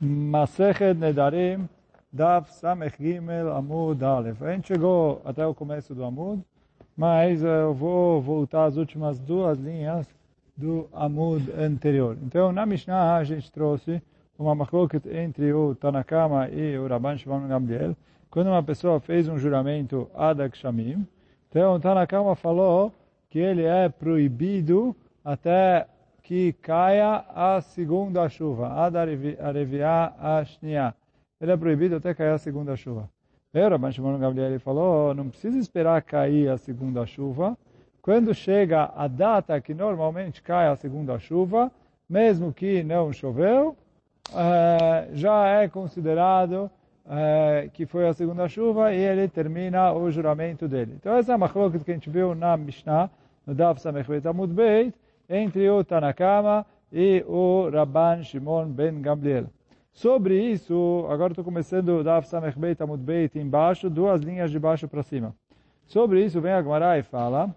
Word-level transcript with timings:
Masechet 0.00 0.94
Nedarim, 0.94 1.66
Daf 2.12 2.52
Samech 2.52 2.96
Gimel 3.00 3.50
Amud 3.50 4.02
Aleph. 4.04 4.42
A 4.42 4.52
gente 4.52 4.68
chegou 4.68 5.22
até 5.24 5.46
o 5.46 5.54
começo 5.54 5.94
do 5.94 6.04
Amud, 6.04 6.42
mas 6.94 7.42
eu 7.42 7.72
vou 7.72 8.20
voltar 8.20 8.64
às 8.64 8.76
últimas 8.76 9.18
duas 9.18 9.58
linhas 9.58 10.06
do 10.54 10.86
Amud 10.92 11.50
anterior. 11.52 12.16
Então, 12.22 12.52
na 12.52 12.66
Mishnah, 12.66 13.16
a 13.16 13.24
gente 13.24 13.50
trouxe 13.50 14.02
uma 14.38 14.54
machloket 14.54 15.06
entre 15.06 15.50
o 15.54 15.74
Tanakama 15.74 16.48
e 16.50 16.76
o 16.76 16.86
Rabban 16.86 17.16
Shimon 17.16 17.48
Gamliel, 17.48 17.96
quando 18.30 18.48
uma 18.48 18.62
pessoa 18.62 19.00
fez 19.00 19.28
um 19.28 19.38
juramento 19.38 20.10
Adak 20.14 20.58
Shamim. 20.58 21.06
Então, 21.48 21.74
o 21.74 21.80
Tanakama 21.80 22.34
falou 22.36 22.92
que 23.30 23.38
ele 23.38 23.62
é 23.62 23.88
proibido 23.88 24.94
até 25.24 25.86
que 26.26 26.52
caia 26.54 27.24
a 27.32 27.60
segunda 27.60 28.28
chuva, 28.28 28.84
ad 28.84 28.96
arevia 28.96 30.12
ashnia. 30.18 30.92
Ele 31.40 31.52
é 31.52 31.56
proibido 31.56 31.94
até 31.94 32.12
cair 32.14 32.32
a 32.32 32.38
segunda 32.38 32.74
chuva. 32.74 33.08
O 33.54 33.58
Rabban 33.58 33.92
Shimon 33.92 34.18
Gabriel 34.18 34.58
falou, 34.58 35.14
não 35.14 35.28
precisa 35.28 35.56
esperar 35.56 36.02
cair 36.02 36.48
a 36.48 36.58
segunda 36.58 37.06
chuva. 37.06 37.56
Quando 38.02 38.34
chega 38.34 38.90
a 38.96 39.06
data 39.06 39.60
que 39.60 39.72
normalmente 39.72 40.42
cai 40.42 40.66
a 40.66 40.74
segunda 40.74 41.16
chuva, 41.20 41.70
mesmo 42.10 42.52
que 42.52 42.82
não 42.82 43.12
choveu, 43.12 43.76
eh, 44.34 45.08
já 45.12 45.46
é 45.46 45.68
considerado 45.68 46.68
eh, 47.08 47.70
que 47.72 47.86
foi 47.86 48.08
a 48.08 48.12
segunda 48.12 48.48
chuva 48.48 48.92
e 48.92 48.98
ele 48.98 49.28
termina 49.28 49.92
o 49.92 50.10
juramento 50.10 50.66
dele. 50.66 50.96
Então 50.96 51.14
essa 51.14 51.30
é 51.30 51.34
a 51.36 51.38
machlokes 51.38 51.84
que 51.84 51.90
a 51.92 51.94
gente 51.94 52.10
viu 52.10 52.34
na 52.34 52.56
Mishnah, 52.56 53.08
no 53.46 53.54
Daf 53.54 53.80
Samech 53.80 54.08
Beit 54.08 54.26
Amud 54.26 54.52
Beit, 54.52 54.92
entre 55.28 55.68
o 55.70 55.84
Tanakama 55.84 56.64
e 56.92 57.24
o 57.26 57.68
Rabban 57.70 58.22
Shimon 58.22 58.66
ben 58.68 59.00
Gamliel. 59.00 59.46
Sobre 59.92 60.38
isso, 60.38 61.06
agora 61.10 61.32
estou 61.32 61.44
começando 61.44 61.88
o 61.88 62.04
Daf 62.04 62.28
Samech 62.28 62.58
Beit 62.58 62.82
Amud 62.82 63.02
Beit 63.02 63.38
embaixo, 63.38 63.88
duas 63.88 64.20
linhas 64.20 64.50
de 64.50 64.58
baixo 64.58 64.86
para 64.86 65.02
cima. 65.02 65.34
Sobre 65.86 66.24
isso 66.24 66.40
vem 66.40 66.52
a 66.52 66.62
Gemara 66.62 66.98
e 66.98 67.02
fala, 67.02 67.54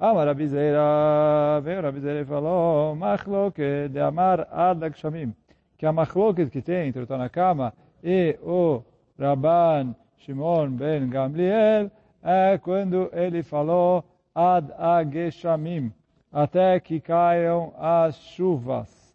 Amar 0.00 0.26
Abizeira, 0.26 1.60
vem 1.62 1.78
o 1.78 1.86
Abizeira 1.86 2.20
e 2.20 2.24
falou, 2.24 2.96
Machloke 2.96 3.88
de 3.90 4.00
Amar 4.00 4.48
Ad 4.50 4.90
Shamim, 4.96 5.34
que 5.76 5.84
a 5.84 5.92
Machloke 5.92 6.46
que 6.46 6.62
tem 6.62 6.88
entre 6.88 7.02
o 7.02 7.06
Tanakama 7.06 7.74
e 8.02 8.38
o 8.42 8.82
Rabban 9.18 9.94
Shimon 10.16 10.70
ben 10.70 11.08
Gamliel 11.10 11.90
é 12.22 12.56
quando 12.58 13.10
ele 13.12 13.42
falou 13.42 14.04
Ad 14.34 14.72
Ageshamim, 14.78 15.92
até 16.32 16.80
que 16.80 17.00
caiam 17.00 17.72
as 17.78 18.16
chuvas. 18.16 19.14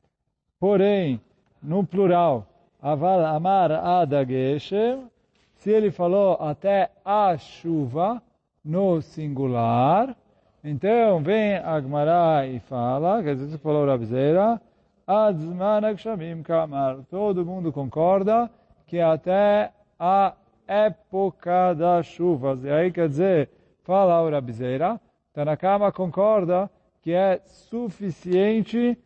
Porém, 0.59 1.19
no 1.61 1.83
plural, 1.83 2.45
amar 2.81 3.71
adageshem, 3.71 5.09
se 5.55 5.71
ele 5.71 5.89
falou 5.91 6.37
até 6.39 6.91
a 7.03 7.37
chuva, 7.37 8.21
no 8.63 9.01
singular, 9.01 10.15
então 10.63 11.21
vem 11.21 11.55
Agmará 11.55 12.45
e 12.45 12.59
fala, 12.59 13.23
quer 13.23 13.35
dizer, 13.35 13.57
falou 13.59 13.87
Rabzeira, 13.87 14.61
Adzmanak 15.07 16.01
Shamim 16.01 16.43
Kamar. 16.43 16.97
Todo 17.09 17.45
mundo 17.45 17.71
concorda 17.71 18.51
que 18.85 18.99
até 18.99 19.71
a 19.97 20.33
época 20.67 21.73
das 21.73 22.05
chuvas. 22.07 22.63
E 22.65 22.69
aí 22.69 22.91
quer 22.91 23.07
dizer, 23.07 23.49
fala 23.83 24.21
o 24.21 24.29
Rabzeira, 24.29 24.99
Tanakama 25.33 25.91
concorda 25.91 26.69
que 27.07 27.13
é 27.13 27.39
suficiente 27.45 28.97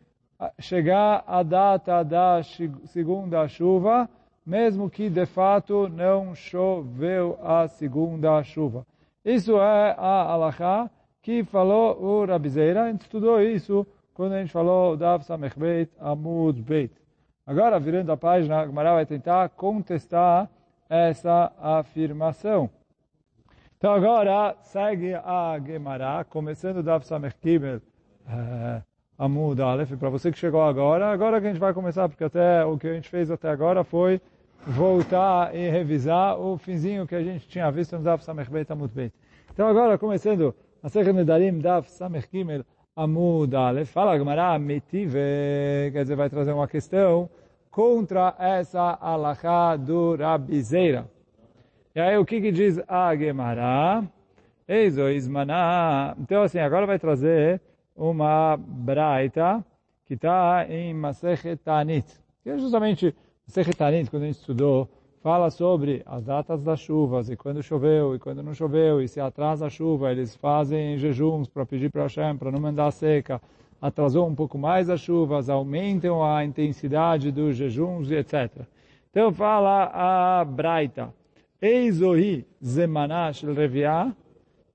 chegar 0.58 1.22
à 1.24 1.40
data 1.44 2.02
da 2.02 2.42
segunda 2.86 3.46
chuva, 3.46 4.10
mesmo 4.44 4.90
que 4.90 5.08
de 5.08 5.24
fato 5.24 5.88
não 5.88 6.34
choveu 6.34 7.38
a 7.40 7.68
segunda 7.68 8.42
chuva. 8.42 8.84
Isso 9.24 9.52
é 9.56 9.94
a 9.96 10.32
alahá 10.32 10.90
que 11.22 11.44
falou 11.44 11.96
o 12.02 12.24
Rabizeira, 12.24 12.82
a 12.82 12.90
gente 12.90 13.02
estudou 13.02 13.40
isso 13.40 13.86
quando 14.12 14.32
a 14.32 14.40
gente 14.40 14.50
falou 14.52 14.96
Dav 14.96 15.22
Samech 15.22 15.56
Beit 15.56 15.92
Amud 16.00 16.60
Beit. 16.60 16.92
Agora, 17.46 17.78
virando 17.78 18.10
a 18.10 18.16
página, 18.16 18.62
a 18.62 18.66
Gemara 18.66 18.94
vai 18.94 19.06
tentar 19.06 19.48
contestar 19.50 20.50
essa 20.90 21.52
afirmação. 21.56 22.68
Então 23.78 23.94
agora 23.94 24.56
segue 24.62 25.14
a 25.14 25.56
Gemara, 25.64 26.24
começando 26.24 26.82
Dav 26.82 27.04
Samech 27.04 27.36
uh, 28.26 28.82
Amud 29.18 29.60
Aleph. 29.60 29.92
Para 29.96 30.08
você 30.08 30.30
que 30.32 30.38
chegou 30.38 30.62
agora, 30.62 31.12
agora 31.12 31.40
que 31.40 31.46
a 31.46 31.50
gente 31.50 31.60
vai 31.60 31.72
começar, 31.72 32.08
porque 32.08 32.24
até 32.24 32.64
o 32.64 32.78
que 32.78 32.88
a 32.88 32.94
gente 32.94 33.08
fez 33.08 33.30
até 33.30 33.48
agora 33.48 33.84
foi 33.84 34.20
voltar 34.66 35.54
e 35.54 35.68
revisar 35.70 36.38
o 36.38 36.56
finzinho 36.56 37.06
que 37.06 37.14
a 37.14 37.22
gente 37.22 37.48
tinha 37.48 37.70
visto 37.70 37.96
no 37.96 38.02
Daf 38.02 38.24
Samech 38.24 38.50
Beit 38.50 38.70
Amud 38.72 38.92
Beit. 38.94 39.12
Então 39.52 39.68
agora, 39.68 39.98
começando, 39.98 40.54
a 40.82 40.88
Sechet 40.88 41.12
Nedarim 41.12 41.58
Daf 41.58 41.90
Samech 41.90 42.28
Gimel 42.32 42.64
Amud 42.96 43.54
Aleph, 43.54 43.90
fala 43.90 44.18
Gemara 44.18 44.58
Metive, 44.58 45.90
quer 45.92 46.02
dizer, 46.02 46.16
vai 46.16 46.28
trazer 46.28 46.52
uma 46.52 46.68
questão 46.68 47.28
contra 47.70 48.34
essa 48.38 48.98
alahá 49.00 49.76
do 49.76 50.14
Rabizeira. 50.14 51.06
E 51.94 52.00
aí, 52.00 52.16
o 52.18 52.24
que, 52.24 52.40
que 52.40 52.52
diz 52.52 52.80
a 52.86 53.14
Gemara? 53.16 54.04
Eizo 54.68 55.08
Ismaná. 55.08 56.14
Então, 56.18 56.42
assim, 56.42 56.58
agora 56.58 56.86
vai 56.86 56.98
trazer 56.98 57.60
uma 57.96 58.56
braita 58.56 59.64
que 60.06 60.14
está 60.14 60.66
em 60.68 60.92
Masechet 60.94 61.56
Tanit. 61.56 62.06
Que 62.42 62.50
é 62.50 62.58
justamente 62.58 63.14
Masechet 63.46 63.76
Tanit, 63.76 64.10
quando 64.10 64.24
a 64.24 64.26
gente 64.26 64.38
estudou, 64.38 64.88
fala 65.22 65.50
sobre 65.50 66.02
as 66.04 66.24
datas 66.24 66.62
das 66.62 66.80
chuvas, 66.80 67.30
e 67.30 67.36
quando 67.36 67.62
choveu, 67.62 68.14
e 68.14 68.18
quando 68.18 68.42
não 68.42 68.52
choveu, 68.52 69.00
e 69.00 69.06
se 69.06 69.20
atrasa 69.20 69.66
a 69.66 69.70
chuva, 69.70 70.10
eles 70.10 70.34
fazem 70.34 70.98
jejuns 70.98 71.48
para 71.48 71.64
pedir 71.64 71.90
para 71.90 72.02
Hashem, 72.02 72.36
para 72.36 72.50
não 72.50 72.60
mandar 72.60 72.90
seca, 72.90 73.40
atrasou 73.80 74.26
um 74.28 74.34
pouco 74.34 74.58
mais 74.58 74.90
as 74.90 75.00
chuvas, 75.00 75.48
aumentam 75.48 76.24
a 76.24 76.44
intensidade 76.44 77.30
dos 77.30 77.56
jejuns, 77.56 78.10
etc. 78.10 78.66
Então 79.10 79.32
fala 79.32 79.90
a 79.92 80.44
Braita, 80.44 81.14
Eizohi 81.60 82.44
Zemanash 82.60 83.44
Reviah, 83.44 84.12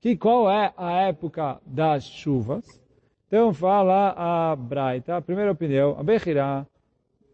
que 0.00 0.16
qual 0.16 0.50
é 0.50 0.72
a 0.76 0.92
época 1.08 1.60
das 1.66 2.04
chuvas? 2.04 2.80
Então 3.28 3.52
fala 3.52 4.14
a 4.16 4.56
Braita, 4.56 5.18
a 5.18 5.20
primeira 5.20 5.52
opinião, 5.52 5.94
a 5.98 6.02
Bechirá, 6.02 6.66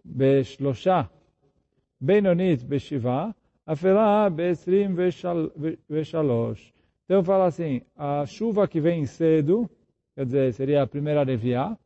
Beshlosha, 0.05 1.09
Benonit, 2.01 2.65
Beshiva, 2.65 3.33
Afelá, 3.65 4.29
Besrim, 4.29 4.93
Veshalosh. 5.89 6.75
Então 7.05 7.23
fala 7.23 7.47
assim, 7.47 7.81
a 7.97 8.27
chuva 8.27 8.67
que 8.67 8.81
vem 8.81 9.07
cedo, 9.07 9.71
quer 10.17 10.25
dizer, 10.27 10.53
seria 10.55 10.83
a 10.83 10.87
primeira 10.87 11.23
Reviá, 11.23 11.79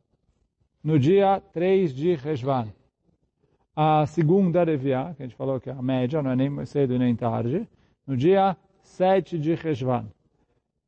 no 0.83 0.97
dia 0.97 1.39
3 1.53 1.93
de 1.93 2.15
Reshvan. 2.15 2.67
A 3.75 4.07
segunda 4.07 4.63
Reviá, 4.63 5.13
que 5.13 5.21
a 5.21 5.25
gente 5.27 5.35
falou 5.35 5.59
que 5.59 5.69
é 5.69 5.73
a 5.73 5.83
média, 5.83 6.23
não 6.23 6.31
é 6.31 6.35
nem 6.35 6.65
cedo 6.65 6.97
nem 6.97 7.15
tarde, 7.15 7.69
no 8.07 8.17
dia 8.17 8.57
7 8.81 9.37
de 9.37 9.53
Reshvan 9.53 10.07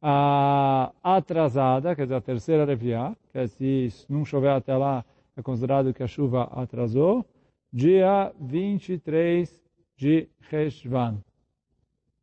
a 0.02 0.92
atrasada, 1.04 1.96
quer 1.96 2.04
dizer, 2.04 2.16
a 2.16 2.22
terceira 2.22 2.66
reviá, 2.66 3.16
que 3.32 3.38
é 3.38 3.48
se 3.48 3.90
não 4.10 4.26
chover 4.26 4.50
até 4.50 4.76
lá, 4.76 5.06
é 5.38 5.42
considerado 5.42 5.94
que 5.94 6.02
a 6.02 6.08
chuva 6.08 6.44
atrasou, 6.52 7.26
dia 7.72 8.34
23 8.40 9.64
de 9.96 10.28
Reshvan. 10.50 11.22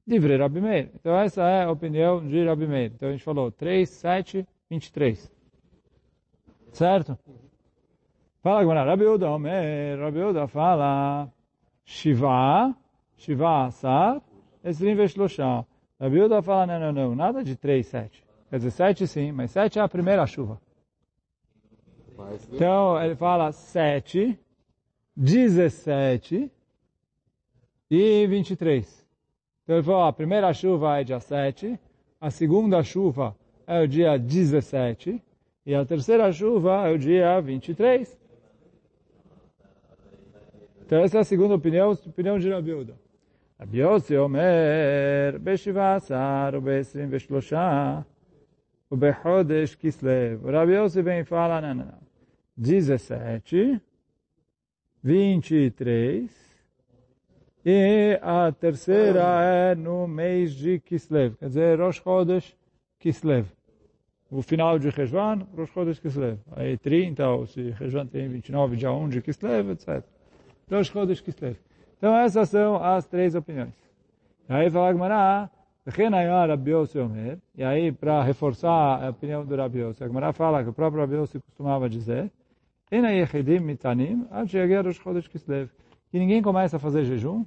Livre 0.06 0.36
Rabi 0.36 0.60
Meir. 0.60 0.90
Então 0.94 1.16
essa 1.16 1.42
é 1.42 1.64
a 1.64 1.70
opinião 1.70 2.26
de 2.26 2.44
Rabi 2.44 2.66
Meir. 2.66 2.92
Então 2.94 3.08
a 3.08 3.12
gente 3.12 3.22
falou 3.22 3.52
3, 3.52 3.88
7, 3.88 4.46
23. 4.70 5.30
Certo? 6.72 7.18
Fala 8.42 8.60
agora, 8.60 8.84
Rabi 8.84 9.04
Uda 9.04 9.28
Rabi 9.30 10.22
Uda 10.22 10.46
fala, 10.48 11.30
Shiva, 11.84 12.74
Shiva 13.16 13.66
Asar, 13.66 14.22
Esrim 14.64 14.94
Veshlosha. 14.94 15.66
A 15.98 16.08
Bilda 16.08 16.40
fala, 16.40 16.66
não, 16.66 16.78
não, 16.78 16.92
não, 16.92 17.14
nada 17.14 17.42
de 17.42 17.56
3, 17.56 17.86
7. 17.86 18.24
Quer 18.50 18.56
dizer, 18.56 18.70
7 18.70 19.06
sim, 19.06 19.32
mas 19.32 19.50
7 19.50 19.78
é 19.78 19.82
a 19.82 19.88
primeira 19.88 20.26
chuva. 20.26 20.60
Então, 22.52 23.00
ele 23.02 23.14
fala 23.14 23.52
7, 23.52 24.38
17 25.16 26.50
e 27.90 28.26
23. 28.26 29.06
Então, 29.62 29.76
ele 29.76 29.84
falou, 29.84 30.04
a 30.04 30.12
primeira 30.12 30.52
chuva 30.52 31.00
é 31.00 31.04
dia 31.04 31.20
7, 31.20 31.78
a 32.20 32.30
segunda 32.30 32.82
chuva 32.82 33.36
é 33.66 33.80
o 33.80 33.86
dia 33.86 34.18
17 34.18 35.22
e 35.66 35.74
a 35.74 35.84
terceira 35.84 36.32
chuva 36.32 36.88
é 36.88 36.92
o 36.92 36.98
dia 36.98 37.40
23. 37.40 38.18
Então, 40.86 41.00
essa 41.00 41.18
é 41.18 41.20
a 41.20 41.24
segunda 41.24 41.54
opinião, 41.54 41.92
opinião 41.92 42.38
de 42.38 42.50
Rabiuda. 42.50 43.07
רבי 43.61 43.77
יוסי 43.77 44.17
אומר, 44.17 45.37
בשבעה 45.43 45.95
עשר 45.95 46.49
ובעשרים 46.53 47.07
ושלושה 47.11 47.99
ובחודש 48.91 49.75
כסלו. 49.75 50.11
רבי 50.43 50.73
יוסי 50.73 50.99
bem 50.99 51.25
fala, 51.29 51.61
não, 51.61 51.73
não, 51.73 52.03
17, 52.57 53.81
23 55.03 56.43
E 57.65 58.19
a 58.21 58.51
terceira 58.51 59.23
é 59.41 59.73
no 59.75 60.05
mês 60.05 60.53
de 60.53 60.79
Kislev, 60.79 61.37
quer 61.37 61.47
dizer, 61.47 61.79
Rosh 61.79 62.01
Chodesh 62.01 62.53
Kislev. 62.99 63.45
O 64.29 64.41
final 64.41 64.77
de 64.77 64.89
Rejvan, 64.89 65.47
Rosh 65.55 65.71
Chodesh 65.71 65.99
Kislev. 65.99 66.39
Aí 66.51 66.77
30, 66.77 67.25
ou 67.25 67.47
se 67.47 67.69
Rejvan 67.69 68.05
tem 68.07 68.27
29, 68.27 68.75
dia 68.75 68.91
1 68.91 69.09
de 69.09 69.21
Kislev, 69.21 69.71
etc. 69.71 70.03
Rosh 70.69 70.91
Chodesh 70.91 71.21
Kislev. 71.21 71.55
Então 71.98 72.16
essas 72.16 72.48
são 72.48 72.82
as 72.82 73.04
três 73.06 73.34
opiniões. 73.34 73.74
E 74.48 74.52
aí 74.52 74.70
fala 74.70 74.92
Gmará, 74.92 75.50
e 77.56 77.64
aí, 77.64 77.90
para 77.90 78.22
reforçar 78.22 79.02
a 79.02 79.08
opinião 79.08 79.42
do 79.42 79.56
Rabi 79.56 79.78
Yossi, 79.78 80.04
a 80.04 80.06
Gemara 80.06 80.34
fala 80.34 80.62
que 80.62 80.68
o 80.68 80.72
próprio 80.72 81.00
Rabi 81.00 81.14
Yossi 81.14 81.40
costumava 81.40 81.88
dizer, 81.88 82.30
que 86.10 86.18
ninguém 86.18 86.42
começa 86.42 86.76
a 86.76 86.78
fazer 86.78 87.04
jejum, 87.04 87.46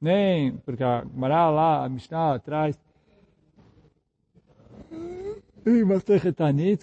nem, 0.00 0.52
porque 0.58 0.84
a 0.84 1.04
Gemara 1.12 1.50
lá, 1.50 1.84
a 1.84 1.88
Mishnah 1.88 2.38
Masechet 2.38 2.78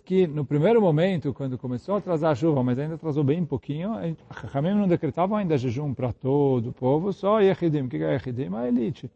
que 0.04 0.26
no 0.26 0.46
primeiro 0.46 0.82
momento, 0.82 1.34
quando 1.34 1.58
começou 1.58 1.96
a 1.96 1.98
atrasar 1.98 2.32
a 2.32 2.36
chuva, 2.36 2.64
mas 2.64 2.80
ainda 2.80 2.96
atrasou 2.96 3.24
bem 3.24 3.46
pouquinho, 3.46 3.92
a 3.94 4.58
Hamim 4.58 4.74
não 4.74 4.88
decretavam 4.88 5.38
ainda 5.38 5.58
jejum 5.58 5.94
para 5.94 6.14
todo 6.14 6.70
o 6.70 6.74
povo, 6.74 7.12
só 7.12 7.42
Yehidim. 7.42 7.82
O 7.82 7.90
que 7.90 7.98
é 7.98 8.14
Yehidim? 8.14 8.56
A 8.56 8.68
elite. 8.68 9.12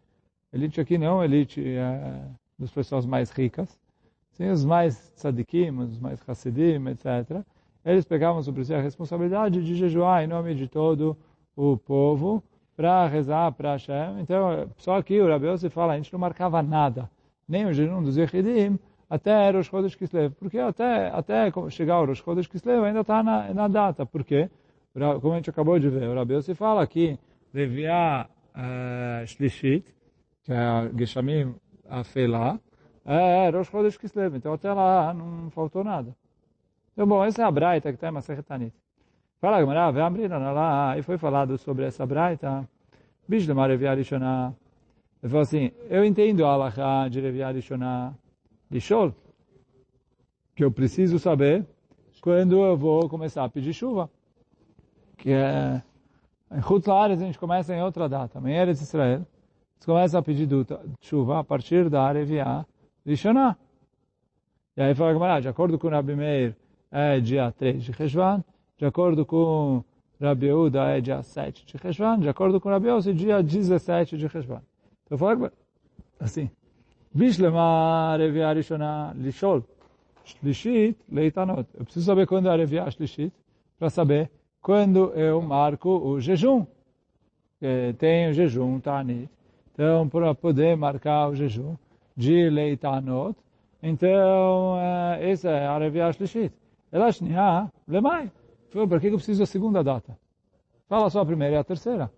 Elite 0.52 0.82
aqui 0.82 0.98
não, 0.98 1.24
elite 1.24 1.64
é, 1.66 2.26
das 2.60 2.72
pessoas 2.72 3.06
mais 3.06 3.32
ricas. 3.32 3.80
Sim, 4.34 4.50
os 4.50 4.66
mais 4.66 5.12
tzadikim, 5.16 5.78
os 5.80 5.98
mais 5.98 6.20
hassidim, 6.28 6.86
etc. 6.90 7.42
Eles 7.86 8.04
pegavam 8.04 8.44
sobre 8.44 8.66
si 8.66 8.74
a 8.74 8.82
responsabilidade 8.82 9.64
de 9.64 9.76
jejuar 9.76 10.24
em 10.24 10.28
nome 10.28 10.56
de 10.56 10.68
todo 10.68 11.16
o 11.56 11.78
povo 11.78 12.44
para 12.76 13.08
rezar 13.08 13.52
para 13.54 13.74
Hashem. 13.74 14.20
Então, 14.20 14.68
só 14.78 15.02
que 15.02 15.22
o 15.22 15.28
Rabi 15.28 15.58
se 15.58 15.70
fala, 15.70 15.94
a 15.94 15.96
gente 15.98 16.12
não 16.12 16.20
marcava 16.20 16.62
nada, 16.62 17.10
nem 17.48 17.66
o 17.66 17.74
jejum 17.74 18.04
dos 18.04 18.18
Yehidim, 18.18 18.78
até 19.14 19.52
Rosh 19.52 19.68
Chodesh 19.68 19.96
Kislev. 19.96 20.34
Porque 20.40 20.58
até, 20.58 21.10
até 21.10 21.52
chegar 21.70 22.02
o 22.02 22.06
Rosh 22.06 22.24
Chodesh 22.24 22.48
Kislev 22.48 22.84
ainda 22.84 23.02
está 23.02 23.22
na, 23.22 23.54
na 23.54 23.68
data. 23.68 24.08
Por 24.08 24.24
quê? 24.24 24.50
Como 25.22 25.34
a 25.34 25.36
gente 25.38 25.52
acabou 25.52 25.78
de 25.80 25.88
ver, 25.90 26.08
o 26.08 26.16
Rabi 26.16 26.42
se 26.42 26.56
fala 26.56 26.86
que 26.88 27.18
devia 27.54 28.28
uh, 28.56 29.26
Shlishit, 29.26 29.86
que 30.44 30.52
é 30.52 30.58
a 30.58 30.90
Geshamim 30.98 31.56
Afela, 31.88 32.60
é 33.06 33.50
Rosh 33.52 33.70
Chodesh 33.70 33.98
Kislev. 33.98 34.36
Então 34.36 34.54
até 34.54 34.74
lá 34.74 35.14
não 35.14 35.52
faltou 35.52 35.84
nada. 35.84 36.16
Então, 36.94 37.08
bom, 37.08 37.24
essa 37.24 37.44
é 37.44 37.46
a 37.46 37.52
Braita 37.52 37.90
que 37.90 37.96
está 37.96 38.10
em 38.10 38.12
Masechet 38.12 38.44
Tanit. 38.44 38.74
Fala, 39.40 39.60
Gamara, 39.60 39.92
vem 39.92 40.04
abrir 40.04 40.28
lá, 40.28 40.98
e 40.98 41.04
foi 41.04 41.18
falado 41.20 41.58
sobre 41.60 41.86
essa 41.86 42.06
Braita. 42.06 42.68
Bicho 43.28 43.46
de. 43.46 43.52
Ele 43.52 45.30
falou 45.30 45.42
assim, 45.42 45.72
eu 45.90 46.04
entendo 46.04 46.46
a 46.46 46.50
Alaha 46.54 47.10
de 47.10 47.20
Revia 47.22 47.50
Rishonah 47.50 48.14
de 48.74 48.82
Shol, 48.82 49.14
que 50.56 50.64
eu 50.64 50.72
preciso 50.72 51.20
saber 51.20 51.66
quando 52.22 52.64
eu 52.64 52.76
vou 52.76 53.08
começar 53.08 53.44
a 53.44 53.50
pedir 53.50 53.74
chuva. 53.74 54.10
Que 55.16 55.32
é... 55.32 55.82
Em 56.52 56.62
Chutz 56.62 56.88
a 56.88 57.16
gente 57.16 57.38
começa 57.38 57.76
em 57.76 57.82
outra 57.82 58.10
data. 58.10 58.40
Amanhã 58.40 58.66
é 58.66 58.72
Israel 58.72 59.26
você 59.80 59.86
começa 59.86 60.18
a 60.18 60.22
pedir 60.22 60.48
chuva 61.02 61.40
a 61.40 61.44
partir 61.44 61.90
da 61.90 62.04
Arevia 62.04 62.66
Rishonah. 63.06 63.58
E 64.78 64.82
aí 64.82 64.96
fala 64.96 65.42
de 65.42 65.48
acordo 65.48 65.78
com 65.78 65.90
Rabi 65.90 66.16
Meir, 66.16 66.56
é 66.90 67.20
dia 67.20 67.52
3 67.52 67.84
de 67.84 67.92
Reshvan, 67.92 68.44
de 68.78 68.86
acordo 68.86 69.26
com 69.26 69.84
Rabi 70.22 70.52
Uda, 70.52 70.86
é 70.86 71.02
dia 71.02 71.22
7 71.22 71.66
de 71.66 71.78
Reshvan, 71.78 72.18
de 72.20 72.30
acordo 72.30 72.62
com 72.62 72.70
Rabi 72.70 72.88
Yossi, 72.88 73.14
dia 73.14 73.44
17 73.44 74.18
de 74.18 74.26
Reshvan. 74.26 74.62
Então 75.06 75.18
fala 75.18 75.52
assim, 76.20 76.50
Vishlema 77.14 78.14
Arevia 78.14 78.52
Rishonah 78.54 79.14
Lishol, 79.16 79.64
Shlishit 80.26 80.98
Leitanot. 81.12 81.68
Eu 81.78 81.84
preciso 81.86 82.06
saber 82.06 82.26
quando 82.26 82.48
é 82.48 82.50
a 82.50 82.54
Arevia 82.54 82.90
Shlishit, 82.90 83.32
para 83.78 83.90
saber 83.90 84.32
quando 84.62 85.14
eu 85.14 85.42
marco 85.42 85.90
o 85.90 86.20
jejum. 86.20 86.66
Tem 87.98 88.30
o 88.30 88.34
jejum 88.34 88.80
Tanit. 88.80 89.30
Então, 89.74 90.10
para 90.10 90.34
poder 90.36 90.76
marcar 90.76 91.30
o 91.30 91.36
jejum 91.36 91.76
de 92.16 92.50
Leitanot, 92.50 93.38
então, 93.82 94.78
essa 95.20 95.50
é 95.50 95.68
a 95.68 95.78
Revia 95.78 96.12
Shlishit. 96.12 96.54
Ela 96.92 97.12
Shniha, 97.12 97.72
Lemai. 97.88 98.32
Por 98.72 99.00
que 99.00 99.08
eu 99.08 99.16
preciso 99.16 99.40
da 99.40 99.46
segunda 99.46 99.84
data? 99.84 100.18
Fala 100.88 101.10
só 101.10 101.22
a 101.22 101.26
primeira 101.26 101.56
e 101.56 101.58
a 101.58 101.64
terceira. 101.64 102.10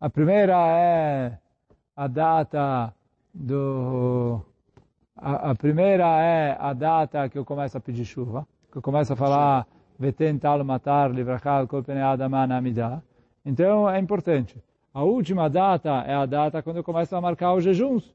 A 0.00 0.10
primeira 0.10 0.54
é 0.76 1.38
a 1.96 2.06
data 2.06 2.94
do... 3.36 4.40
A, 5.16 5.50
a 5.50 5.54
primeira 5.54 6.04
é 6.20 6.56
a 6.58 6.72
data 6.72 7.28
que 7.28 7.38
eu 7.38 7.44
começo 7.44 7.76
a 7.76 7.80
pedir 7.80 8.04
chuva, 8.04 8.46
que 8.70 8.78
eu 8.78 8.82
começo 8.82 9.12
a 9.12 9.16
falar 9.16 9.66
Vetental 9.98 10.62
matar 10.64 11.10
livrachal 11.10 11.66
Então, 13.44 13.88
é 13.88 13.98
importante. 13.98 14.62
A 14.92 15.02
última 15.02 15.48
data 15.48 15.90
é 16.06 16.14
a 16.14 16.26
data 16.26 16.62
quando 16.62 16.78
eu 16.78 16.84
começo 16.84 17.14
a 17.14 17.20
marcar 17.20 17.54
os 17.54 17.64
jejuns. 17.64 18.14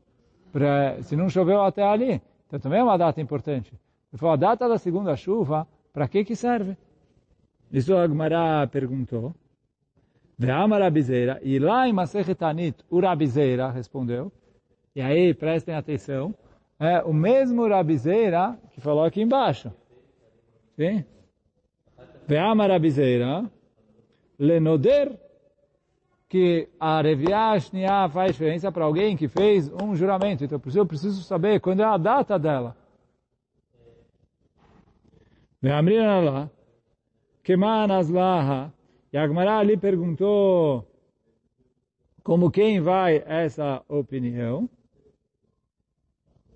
Pra, 0.51 1.01
se 1.01 1.15
não 1.15 1.29
choveu 1.29 1.61
até 1.61 1.83
ali. 1.83 2.21
Então 2.47 2.59
também 2.59 2.79
é 2.79 2.83
uma 2.83 2.97
data 2.97 3.21
importante. 3.21 3.73
Ele 4.11 4.29
a 4.29 4.35
data 4.35 4.67
da 4.67 4.77
segunda 4.77 5.15
chuva, 5.15 5.67
para 5.93 6.07
que 6.07 6.25
que 6.25 6.35
serve? 6.35 6.75
Isso 7.71 7.95
Agmará 7.95 8.67
perguntou. 8.67 9.33
Ve'ama. 10.37 10.77
E 11.41 11.59
lá 11.59 11.87
em 11.87 11.93
Masechet 11.93 12.43
Anit, 12.43 12.83
o 12.89 12.99
Rabizeira 12.99 13.69
respondeu. 13.69 14.31
E 14.95 15.01
aí, 15.01 15.33
prestem 15.33 15.75
atenção. 15.75 16.35
É 16.79 17.01
o 17.03 17.13
mesmo 17.13 17.67
Rabizeira 17.67 18.57
que 18.71 18.81
falou 18.81 19.03
aqui 19.03 19.21
embaixo. 19.21 19.71
Sim? 20.75 21.05
Ve'ama 22.27 22.67
Rabizeira. 22.67 23.49
Lenoder 24.37 25.17
que 26.27 26.69
a 26.79 27.01
Reviá 27.01 27.57
faz 28.09 28.31
diferença 28.31 28.71
para 28.71 28.85
alguém 28.85 29.17
que 29.17 29.27
fez 29.27 29.69
um 29.69 29.95
juramento. 29.95 30.43
Então, 30.43 30.61
eu 30.73 30.85
preciso 30.85 31.21
saber 31.23 31.59
quando 31.59 31.81
é 31.81 31.85
a 31.85 31.97
data 31.97 32.39
dela. 32.39 32.75
Ve'amrina 35.61 36.19
lá, 36.21 36.49
Keman 37.43 37.91
Azlaha, 37.91 38.73
e 39.13 39.17
Agmará 39.17 39.59
ali 39.59 39.77
perguntou 39.77 40.87
como 42.23 42.49
quem 42.49 42.79
vai 42.79 43.21
essa 43.27 43.83
opinião, 43.87 44.69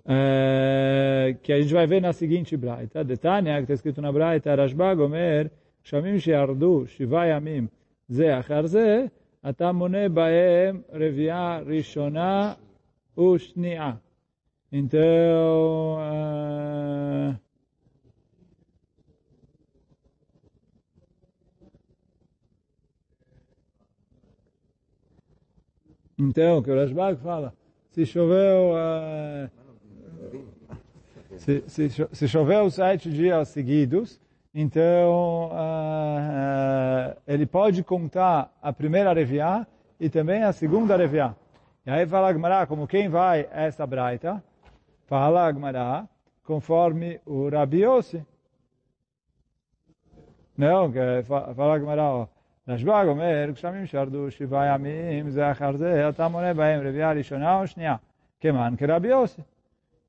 é, 0.08 1.36
que 1.42 1.52
a 1.52 1.60
gente 1.60 1.74
vai 1.74 1.86
ver 1.86 2.00
na 2.00 2.12
seguinte 2.12 2.56
braita. 2.56 3.02
Detania, 3.02 3.56
que 3.56 3.62
está 3.62 3.74
escrito 3.74 4.00
na 4.00 4.12
braita, 4.12 4.54
Rashba 4.54 4.94
Gomer, 4.94 5.50
Shamim 5.82 6.18
Sheardu, 6.20 6.86
Shivayamim, 6.86 7.68
Ze 8.08 8.30
Achar 8.30 8.68
Ze, 8.68 9.10
Atamune 9.42 10.08
Baem, 10.08 10.84
Revia 10.92 11.60
Rishona, 11.66 12.56
Ushnia. 13.16 14.00
Então, 14.70 15.96
uh, 15.98 17.36
então, 26.18 26.62
que 26.62 26.70
o 26.70 26.76
Rashbag 26.76 27.20
fala, 27.20 27.52
se 27.90 28.06
choveu 28.06 28.72
uh, 28.72 29.65
se, 31.37 31.63
se, 31.67 31.89
se 32.11 32.27
choveu 32.27 32.69
sete 32.69 33.11
dias 33.11 33.47
seguidos, 33.49 34.19
então, 34.53 35.49
uh, 35.49 35.53
uh, 35.53 37.21
ele 37.25 37.45
pode 37.45 37.83
contar 37.83 38.51
a 38.61 38.73
primeira 38.73 39.13
reviá 39.13 39.65
e 39.99 40.09
também 40.09 40.43
a 40.43 40.51
segunda 40.51 40.97
reviá. 40.97 41.33
E 41.85 41.89
aí 41.89 42.05
fala 42.05 42.29
Agmará, 42.29 42.65
como 42.65 42.85
quem 42.85 43.07
vai 43.07 43.47
essa 43.51 43.87
braita, 43.87 44.43
fala 45.07 45.47
Agmará, 45.47 46.05
conforme 46.43 47.21
o 47.25 47.47
Rabi 47.47 47.83
Yossi. 47.83 48.25
Não, 50.57 50.91
que 50.91 50.99
fala 51.55 51.75
Agmará, 51.75 52.03
ó, 52.03 52.27
נשבע 52.67 53.03
אומר, 53.03 53.49
גשמים 53.51 53.85
שרדו 53.85 54.31
שבעה 54.31 54.75
ימים 54.75 55.29
זה 55.29 55.51
אחר 55.51 55.77
זה, 55.77 56.09
אתה 56.09 56.27
מונה 56.27 56.53
בהם 56.53 56.87
רביעה 56.87 57.13
ראשונה 57.13 57.59
או 57.59 57.67
שנייה, 57.67 57.95
כמן 58.39 58.73
כרבי 58.77 59.07
יוסי. 59.07 59.41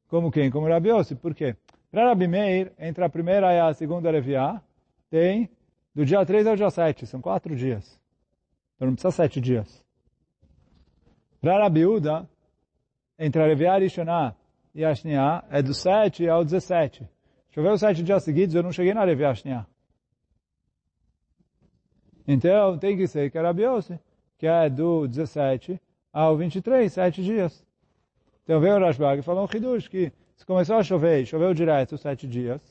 como 0.07 0.31
quem? 0.31 0.49
Como 0.49 0.67
Rabi 0.67 0.89
Yossi. 0.89 1.15
Por 1.15 1.33
quê? 1.33 1.55
Para 1.91 2.09
Rabi 2.09 2.27
Meir, 2.27 2.73
entre 2.79 3.03
a 3.03 3.09
primeira 3.09 3.53
e 3.53 3.59
a 3.59 3.73
segunda 3.73 4.11
Reviá, 4.11 4.61
tem 5.09 5.49
do 5.93 6.05
dia 6.05 6.25
3 6.25 6.47
ao 6.47 6.55
dia 6.55 6.69
7, 6.69 7.05
são 7.07 7.21
quatro 7.21 7.55
dias. 7.55 7.99
Então 8.75 8.87
não 8.87 8.93
precisa 8.93 9.11
sete 9.11 9.41
dias. 9.41 9.83
Para 11.41 11.63
Rabi 11.63 11.85
Uda, 11.85 12.29
entre 13.17 13.41
a 13.41 13.47
Reviá 13.47 13.77
Rishoná 13.77 14.35
e 14.75 14.85
a 14.85 14.93
Shniá, 14.93 15.43
é 15.49 15.61
do 15.61 15.73
7 15.73 16.27
ao 16.29 16.43
17. 16.43 17.07
Choveu 17.49 17.77
sete 17.77 18.03
dias 18.03 18.23
seguidos, 18.23 18.53
eu 18.53 18.61
não 18.61 18.71
cheguei 18.71 18.93
na 18.93 19.03
Reviá 19.03 19.33
Shniá. 19.33 19.65
Então 22.27 22.77
tem 22.77 22.95
que 22.95 23.07
ser 23.07 23.31
que 23.31 23.37
é 23.37 23.41
Rabi 23.41 23.63
Yossi. 23.63 23.99
que 24.37 24.45
é 24.45 24.69
do 24.69 25.07
17 25.07 25.81
ao 26.13 26.37
23, 26.37 26.93
sete 26.93 27.23
dias. 27.23 27.65
Então 28.47 28.61
veio 28.61 28.77
o 28.77 28.79
Rashbag 28.79 29.19
e 29.19 29.21
falou 29.21 29.43
um 29.43 29.57
Hidush 29.57 29.89
que 29.89 30.09
se 30.37 30.45
começou 30.45 30.77
a 30.77 30.83
chover, 30.83 31.25
choveu 31.25 31.53
direto 31.53 31.97
sete 31.97 32.25
dias, 32.25 32.61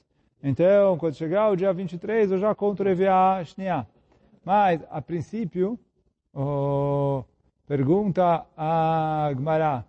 então 0.42 0.96
quando 0.96 1.16
chegar 1.16 1.50
o 1.50 1.56
dia 1.56 1.70
23 1.70 2.32
eu 2.32 2.38
já 2.38 2.54
conto 2.54 2.82
Reviá 2.82 3.44
Shniá. 3.44 3.86
Mas, 4.42 4.80
a 4.88 5.02
princípio, 5.02 5.78
oh, 6.32 7.24
pergunta 7.66 8.46
a 8.56 9.30
Gmará, 9.34 9.84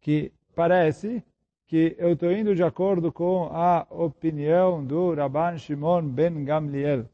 que 0.00 0.32
parece 0.54 1.22
que 1.66 1.94
eu 1.98 2.12
estou 2.14 2.32
indo 2.32 2.54
de 2.54 2.62
acordo 2.62 3.12
com 3.12 3.50
a 3.52 3.86
opinião 3.90 4.82
do 4.82 5.12
Rabban 5.12 5.58
Shimon 5.58 6.08
ben 6.08 6.42
Gamliel. 6.42 7.04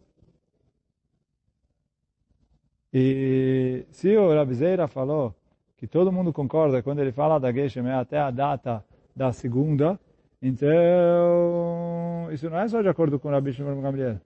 E 2.95 3.85
se 3.91 4.17
o 4.17 4.33
Rabizeira 4.33 4.87
falou 4.87 5.35
que 5.79 5.87
todo 5.87 6.13
mundo 6.13 6.33
concorda 6.33 6.83
quando 6.83 6.99
ele 6.99 7.13
fala 7.13 7.39
da 7.39 7.53
Geshem 7.53 7.89
é 7.89 7.95
até 7.95 8.19
a 8.19 8.31
data 8.31 8.85
da 9.15 9.33
segunda, 9.33 9.99
então 10.43 12.29
isso 12.33 12.51
não 12.51 12.59
é 12.59 12.69
só 12.69 12.83
de 12.83 12.89
acordo 12.89 13.19
com 13.19 13.29
o 13.29 13.31
Rabbi 13.31 13.53
Shimon 13.53 13.81
Gamliel. 13.81 14.21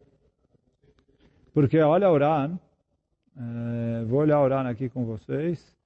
Porque 1.52 1.78
olha 1.78 2.10
o 2.10 2.18
Ran, 2.18 2.58
eh, 3.36 4.04
vou 4.06 4.20
olhar 4.20 4.40
o 4.40 4.48
Ran 4.48 4.68
aqui 4.68 4.88
com 4.88 5.04
vocês, 5.04 5.76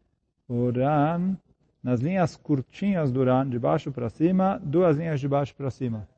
o 0.48 0.70
Ran 0.70 1.36
nas 1.82 2.00
linhas 2.00 2.36
curtinhas 2.36 3.12
do 3.12 3.24
Ran, 3.24 3.48
de 3.48 3.58
baixo 3.58 3.90
para 3.90 4.08
cima, 4.08 4.60
duas 4.62 4.96
linhas 4.96 5.20
de 5.20 5.28
baixo 5.28 5.54
para 5.54 5.70
cima. 5.70 6.08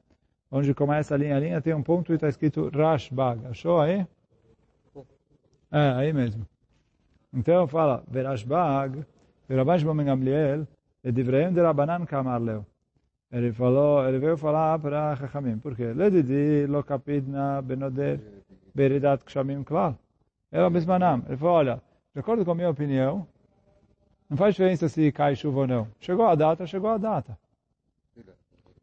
Onde 0.51 0.73
começa 0.73 1.15
a 1.15 1.19
linha 1.19 1.37
a 1.37 1.41
linha 1.41 1.61
tem 1.61 1.75
um 1.75 1.83
ponto 1.83 2.13
e 2.13 2.15
está 2.15 2.29
escrito 2.29 2.71
Rashbag. 2.71 3.47
Achou 3.47 3.81
aí? 3.81 4.07
É, 5.71 5.91
aí 5.97 6.13
mesmo. 6.13 6.47
Então 7.33 7.67
fala, 7.67 8.03
Verashbag, 8.09 9.05
Verabash 9.49 9.83
Bom 9.83 9.97
Gamliel, 9.97 10.67
Edivreim 11.03 11.53
de 11.53 11.63
Rabanan 11.63 12.05
Kamar 12.05 12.39
Leo. 12.39 12.67
Ele 13.33 13.53
falou, 13.53 14.07
ele 14.07 14.19
veio 14.19 14.37
falar 14.37 14.79
para 14.79 15.17
Chachamim. 15.17 15.59
Por 15.59 15.75
quê? 15.75 15.93
Ledidi 15.93 16.67
lo 16.67 16.83
kapidna 16.83 17.63
benoder 17.63 18.21
beridat 18.75 19.25
kshamim 19.25 19.63
klal. 19.65 19.99
Era 20.51 20.71
bismanam. 20.71 21.23
Ele 21.27 21.37
falou, 21.37 21.55
olha, 21.55 21.83
de 22.15 22.21
acordo 22.21 22.45
com 22.45 22.53
a 22.53 22.55
minha 22.55 22.71
opinião, 22.71 23.27
não 24.29 24.37
faz 24.37 24.55
diferença 24.55 24.89
se 24.89 25.13
cai 25.13 25.35
chuva 25.35 25.61
ou 25.61 25.67
não. 25.67 25.89
Chegou 26.01 26.27
a 26.27 26.35
data, 26.35 26.67
chegou 26.67 26.91
a 26.91 26.99
data. 26.99 27.39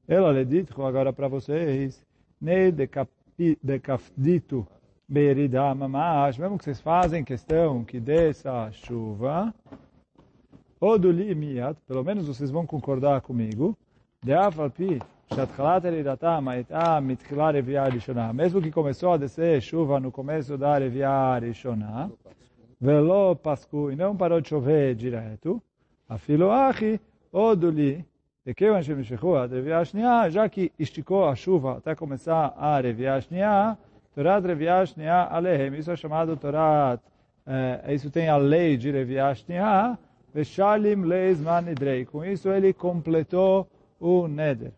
Ela 0.07 0.45
dito 0.45 0.81
agora 0.83 1.11
para 1.11 1.27
vocês, 1.27 2.03
ne 2.39 2.71
decafdito 3.63 4.67
berida 5.07 5.73
mamash, 5.73 6.37
mesmo 6.37 6.57
que 6.57 6.63
vocês 6.63 6.81
fazem 6.81 7.23
questão 7.23 7.83
que 7.83 7.99
desça 7.99 8.71
chuva, 8.71 9.53
ou 10.79 10.99
do 10.99 11.11
limiat, 11.11 11.79
pelo 11.87 12.03
menos 12.03 12.27
vocês 12.27 12.51
vão 12.51 12.65
concordar 12.65 13.21
comigo, 13.21 13.77
de 14.23 14.33
mesmo 18.33 18.61
que 18.61 18.71
começou 18.71 19.13
a 19.13 19.17
descer 19.17 19.61
chuva 19.61 19.99
no 19.99 20.11
começo 20.11 20.57
da 20.57 20.77
Reviá 20.77 21.39
Velo 22.79 23.35
pascu, 23.35 23.91
e 23.91 23.95
não 23.95 24.15
parou 24.15 24.41
de 24.41 24.49
chover 24.49 24.95
direto, 24.95 25.61
afilo 26.07 26.51
achi, 26.51 26.99
oduli, 27.31 28.05
e 28.45 28.53
que 28.53 28.69
o 28.69 28.81
Shemichechu, 28.81 29.35
a 29.35 29.47
Reviá 29.47 29.83
Shnia, 29.83 30.29
já 30.29 30.47
que 30.47 30.71
esticou 30.77 31.27
a 31.27 31.35
chuva 31.35 31.77
até 31.77 31.95
começar 31.95 32.53
a 32.57 32.79
Reviá 32.79 33.19
Shnia, 33.19 33.77
Torat 34.13 34.45
Reviá 34.45 34.85
Shnia 34.85 35.23
Alehem, 35.23 35.73
isso 35.75 35.89
é 35.89 35.95
chamado 35.95 36.37
Torat, 36.37 37.01
Veshalim 40.35 41.05
Leizman 41.05 41.61
Nidrei, 41.61 42.03
com 42.03 42.25
isso 42.25 42.49
ele 42.49 42.73
completou 42.73 43.65
o 43.97 44.27
Neder. 44.27 44.73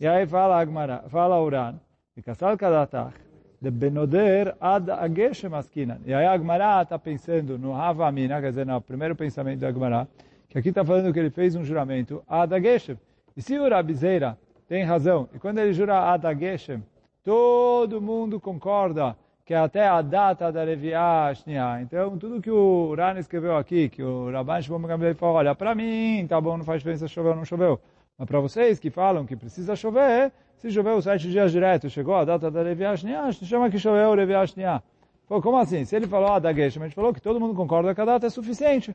E 0.00 0.06
aí 0.06 0.26
fala 0.26 0.58
Agmara, 0.58 1.04
fala 1.08 1.38
Uran, 1.42 1.74
e 2.16 2.22
Kasal 2.22 2.56
Kadatach, 2.56 3.12
de 3.60 3.70
Benoder 3.70 4.56
ad 4.58 4.90
Ageshem 4.90 5.52
Askinan. 5.52 5.98
E 6.06 6.14
aí 6.14 6.24
a 6.24 6.32
Agmará 6.32 6.80
está 6.80 6.98
pensando 6.98 7.58
no 7.58 7.74
Havamina, 7.74 8.40
quer 8.40 8.48
dizer, 8.48 8.64
no 8.64 8.80
primeiro 8.80 9.14
pensamento 9.14 9.60
da 9.60 9.68
Agmará, 9.68 10.08
que 10.48 10.56
aqui 10.56 10.70
está 10.70 10.82
falando 10.82 11.12
que 11.12 11.18
ele 11.18 11.28
fez 11.28 11.54
um 11.54 11.62
juramento 11.62 12.22
ad 12.26 12.54
Ageshem. 12.54 12.96
E 13.36 13.42
se 13.42 13.58
o 13.58 13.68
Rabizeira 13.68 14.38
tem 14.66 14.84
razão, 14.84 15.28
e 15.34 15.38
quando 15.38 15.58
ele 15.58 15.74
jura 15.74 16.14
ad 16.14 16.26
Ageshem, 16.26 16.82
todo 17.22 18.00
mundo 18.00 18.40
concorda 18.40 19.14
que 19.48 19.54
é 19.54 19.56
até 19.56 19.88
a 19.88 20.02
data 20.02 20.52
da 20.52 20.62
Reviá. 20.62 21.32
Então, 21.80 22.18
tudo 22.18 22.38
que 22.38 22.50
o 22.50 22.94
Rani 22.94 23.20
escreveu 23.20 23.56
aqui, 23.56 23.88
que 23.88 24.02
o 24.02 24.30
Rabban 24.30 24.60
Shimon 24.60 24.82
Gamliel 24.82 25.14
falou, 25.14 25.36
olha, 25.36 25.54
para 25.54 25.74
mim, 25.74 26.26
tá 26.28 26.38
bom, 26.38 26.58
não 26.58 26.66
faz 26.66 26.80
diferença 26.80 27.08
choveu 27.08 27.30
ou 27.30 27.36
não 27.38 27.46
choveu. 27.46 27.80
Mas 28.18 28.28
para 28.28 28.40
vocês 28.40 28.78
que 28.78 28.90
falam 28.90 29.24
que 29.24 29.34
precisa 29.34 29.74
chover, 29.74 30.30
se 30.58 30.70
choveu 30.70 31.00
sete 31.00 31.30
dias 31.30 31.50
direto, 31.50 31.88
chegou 31.88 32.14
a 32.16 32.26
data 32.26 32.50
da 32.50 32.62
Reviá 32.62 32.94
chama 32.94 33.70
que 33.70 33.78
choveu 33.78 34.14
Reviá. 34.14 34.82
Pô, 35.26 35.40
como 35.40 35.56
assim? 35.56 35.82
Se 35.86 35.96
ele 35.96 36.06
falou 36.06 36.30
a 36.30 36.38
da 36.38 36.52
Geshem, 36.52 36.82
a 36.82 36.86
gente 36.86 36.94
falou 36.94 37.14
que 37.14 37.22
todo 37.22 37.40
mundo 37.40 37.54
concorda 37.54 37.94
que 37.94 38.00
a 38.02 38.04
data 38.04 38.26
é 38.26 38.30
suficiente. 38.30 38.94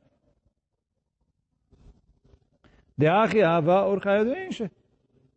De 2.96 3.08
Achiava 3.08 3.88
Urchaio 3.88 4.26
do 4.26 4.38
Inche. 4.38 4.70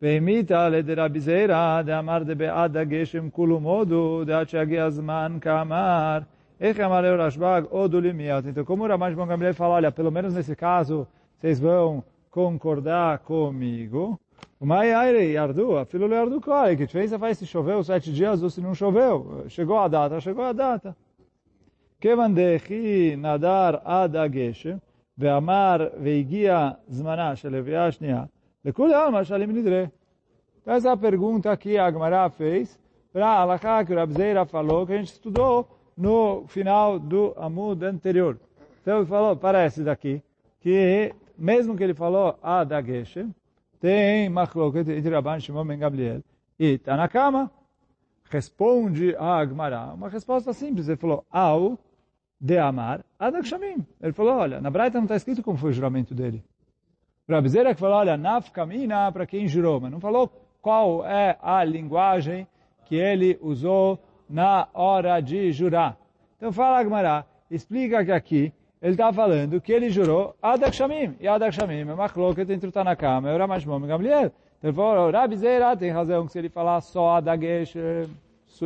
והמיתה 0.02 0.68
לדרבי 0.68 1.20
זיירא 1.20 1.82
דאמר 1.82 2.22
דבעד 2.22 2.76
הגשם 2.76 3.30
כולו 3.30 3.60
מודו 3.60 4.24
דעד 4.24 4.48
שיגיע 4.48 4.84
הזמן 4.84 5.38
כאמר 5.40 6.18
איך 6.62 6.80
אמר 6.80 7.04
eu 7.04 7.16
Rashbag 7.18 7.66
odu 7.72 8.00
limiat. 8.00 8.46
Então, 8.46 8.64
como 8.64 8.84
o 8.84 8.86
Ramaj 8.86 9.16
Bom 9.16 9.26
Gamliel 9.26 9.52
fala, 9.52 9.74
olha, 9.74 9.90
pelo 9.90 10.12
menos 10.12 10.32
nesse 10.32 10.54
caso, 10.54 11.08
vocês 11.36 11.58
vão 11.58 12.04
concordar 12.30 13.18
comigo. 13.18 14.16
O 14.60 14.64
Mai 14.64 14.94
Aire 14.94 15.32
Yardu, 15.32 15.76
a 15.76 15.84
filho 15.84 16.06
Yardu 16.06 16.40
Koi, 16.40 16.76
que 16.76 16.86
diferença 16.86 17.18
faz 17.18 17.38
se 17.38 17.46
choveu 17.46 17.82
sete 17.82 18.12
dias 18.12 18.44
ou 18.44 18.48
se 18.48 18.60
não 18.60 18.76
choveu. 18.76 19.44
Chegou 19.48 19.76
a 19.76 19.88
data, 19.88 20.20
chegou 20.20 20.44
a 20.44 20.52
data. 20.52 20.94
כיוון 22.00 22.34
דכי 22.34 23.16
נדר 23.16 23.70
עד 23.84 24.16
הגשם, 24.16 24.76
ואמר 25.18 25.88
והגיע 26.02 26.70
זמנה 26.88 27.36
של 27.36 27.54
então 30.61 30.73
essa 30.73 30.89
é 30.89 30.91
a 30.91 30.97
pergunta 30.97 31.55
que 31.55 31.77
a 31.77 31.85
Agmará 31.85 32.29
fez 32.29 32.77
para 33.13 33.25
a 33.25 33.39
Alaká 33.39 33.85
que 33.85 33.93
o 33.93 33.95
Rabzeira 33.95 34.45
falou, 34.45 34.85
que 34.85 34.93
a 34.93 34.97
gente 34.97 35.13
estudou 35.13 35.67
no 35.95 36.45
final 36.47 36.99
do 36.99 37.33
Amud 37.37 37.83
anterior. 37.85 38.37
Então 38.81 38.97
ele 38.97 39.05
falou, 39.05 39.35
parece 39.35 39.83
daqui, 39.83 40.21
que 40.59 41.13
mesmo 41.37 41.77
que 41.77 41.83
ele 41.83 41.93
falou 41.93 42.37
a 42.43 42.63
da 42.63 42.81
Geshem, 42.81 43.33
tem 43.79 44.29
machloket 44.29 44.89
entre 44.89 45.09
Rabban 45.09 45.39
Shimon 45.39 45.65
ben 45.65 45.79
Gabriel. 45.79 46.21
e 46.59 46.77
Tanakama, 46.77 47.49
responde 48.29 49.15
a 49.15 49.39
Agmará 49.39 49.93
uma 49.93 50.09
resposta 50.09 50.51
simples. 50.51 50.89
Ele 50.89 50.97
falou, 50.97 51.25
ao 51.31 51.79
de 52.39 52.57
amar 52.57 53.03
adakshamim. 53.17 53.85
Ele 54.01 54.13
falou, 54.13 54.33
olha, 54.33 54.61
na 54.61 54.69
Braita 54.69 54.97
não 54.97 55.05
está 55.05 55.15
escrito 55.15 55.41
como 55.41 55.57
foi 55.57 55.71
o 55.71 55.73
juramento 55.73 56.13
dele. 56.13 56.43
O 57.27 57.33
Rabzeira 57.33 57.73
que 57.73 57.79
falou, 57.79 57.97
olha, 57.97 58.15
nafkamina 58.15 59.11
para 59.11 59.25
quem 59.25 59.47
jurou, 59.47 59.81
mas 59.81 59.91
não 59.91 59.99
falou 59.99 60.31
qual 60.61 61.05
é 61.05 61.37
a 61.41 61.61
linguagem 61.61 62.47
que 62.85 62.95
ele 62.95 63.37
usou 63.41 63.99
na 64.29 64.69
hora 64.73 65.19
de 65.19 65.51
jurar. 65.51 65.97
Então 66.37 66.53
fala 66.53 66.79
Agmará, 66.79 67.25
explica 67.51 68.05
que 68.05 68.11
aqui 68.13 68.53
ele 68.81 68.93
está 68.93 69.11
falando 69.11 69.59
que 69.59 69.73
ele 69.73 69.89
jurou 69.89 70.35
Adakshamim. 70.41 71.17
E 71.19 71.27
Adakshamim 71.27 71.81
é 71.81 71.83
machloket 71.83 72.49
entre 72.49 72.69
o 72.69 72.71
Tanakama 72.71 73.29
e 73.29 73.35
o 73.35 73.37
Ramashmom 73.37 73.83
e 73.83 73.87
Gamliel. 73.87 74.31
Então 74.57 74.69
ele 74.69 74.73
falou, 74.73 75.11
Rabi 75.11 75.35
Zeira 75.35 75.75
tem 75.75 75.91
razão 75.91 76.25
que 76.25 76.31
se 76.31 76.39
ele 76.39 76.49
falar 76.49 76.79
só 76.79 77.17
Adagesh, 77.17 77.75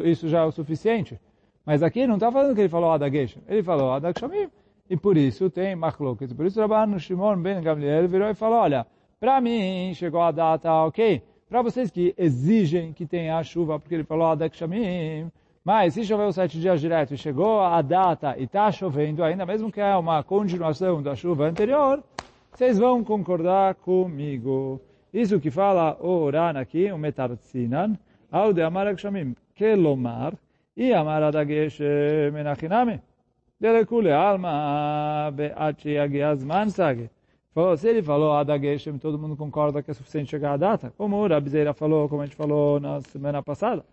isso 0.04 0.28
já 0.28 0.42
é 0.42 0.46
o 0.46 0.52
suficiente. 0.52 1.20
Mas 1.66 1.82
aqui 1.82 2.06
não 2.06 2.16
está 2.16 2.32
falando 2.32 2.54
que 2.54 2.62
ele 2.62 2.70
falou 2.70 2.92
Adagesh, 2.92 3.40
ele 3.48 3.64
falou 3.64 3.92
Adakshamim. 3.94 4.50
E 4.92 4.98
por 4.98 5.16
isso 5.16 5.50
tem 5.50 5.74
machloket. 5.74 6.36
Por 6.36 6.46
isso 6.46 6.60
Rabban 6.60 7.00
Shimon 7.00 7.42
ben 7.42 7.62
Gamliel 7.62 8.10
virou 8.10 8.30
e 8.30 8.34
falou, 8.34 8.60
olha, 8.60 8.86
para 9.22 9.40
mim 9.40 9.94
chegou 9.94 10.22
a 10.22 10.32
data, 10.32 10.70
ok, 10.70 11.24
para 11.48 11.62
vocês 11.62 11.90
que 11.90 12.14
exigem 12.18 12.92
que 12.92 13.06
tenha 13.06 13.42
chuva, 13.42 13.80
porque 13.80 13.96
ele 13.96 14.04
falou 14.04 14.28
Adakshamim, 14.28 15.32
mas 15.64 15.94
se 15.94 16.04
choveu 16.04 16.34
sete 16.34 16.60
dias 16.60 16.82
direto 16.82 17.14
e 17.14 17.18
chegou 17.18 17.62
a 17.62 17.82
data 17.82 18.36
e 18.38 18.44
está 18.44 18.70
chovendo 18.70 19.24
ainda, 19.24 19.46
mesmo 19.46 19.72
que 19.72 19.80
é 19.80 19.96
uma 19.96 20.22
continuação 20.24 21.02
da 21.02 21.16
chuva 21.16 21.46
anterior, 21.46 22.04
vocês 22.52 22.78
vão 22.78 23.02
concordar 23.02 23.76
comigo. 23.76 24.82
Isso 25.14 25.40
que 25.40 25.50
fala 25.50 25.98
o 26.02 26.10
Oran 26.10 26.60
aqui, 26.60 26.92
o 26.92 26.98
Metarzinan, 26.98 27.98
ao 28.30 28.52
de 28.52 28.62
Amar 28.62 28.88
Akshamim, 28.88 29.38
Kelomar, 29.56 30.34
e 30.76 30.92
Amar 30.92 31.24
Adagesh 31.24 31.80
Menachiname. 32.34 33.00
Delekule 33.62 34.12
alma 34.12 35.32
be'at 35.32 35.80
sheyagia 35.80 36.32
azman 36.32 36.70
sage. 36.70 37.12
Se 37.78 37.88
ele 37.88 38.02
falou 38.02 38.34
Adageshem, 38.34 38.98
todo 38.98 39.20
mundo 39.20 39.36
concorda 39.38 39.84
que 39.84 39.92
é 39.92 39.94
suficiente 39.94 40.32
chegar 40.32 40.54
à 40.54 40.58
data. 40.58 40.92
Como 40.98 41.18
o 41.18 41.28
Rabizeira 41.28 41.72
falou, 41.72 42.10
como 42.10 42.24
a 42.24 42.26
gente 42.26 42.36
falou 42.36 42.80
na 42.80 43.02
semana 43.02 43.44
passada. 43.44 43.86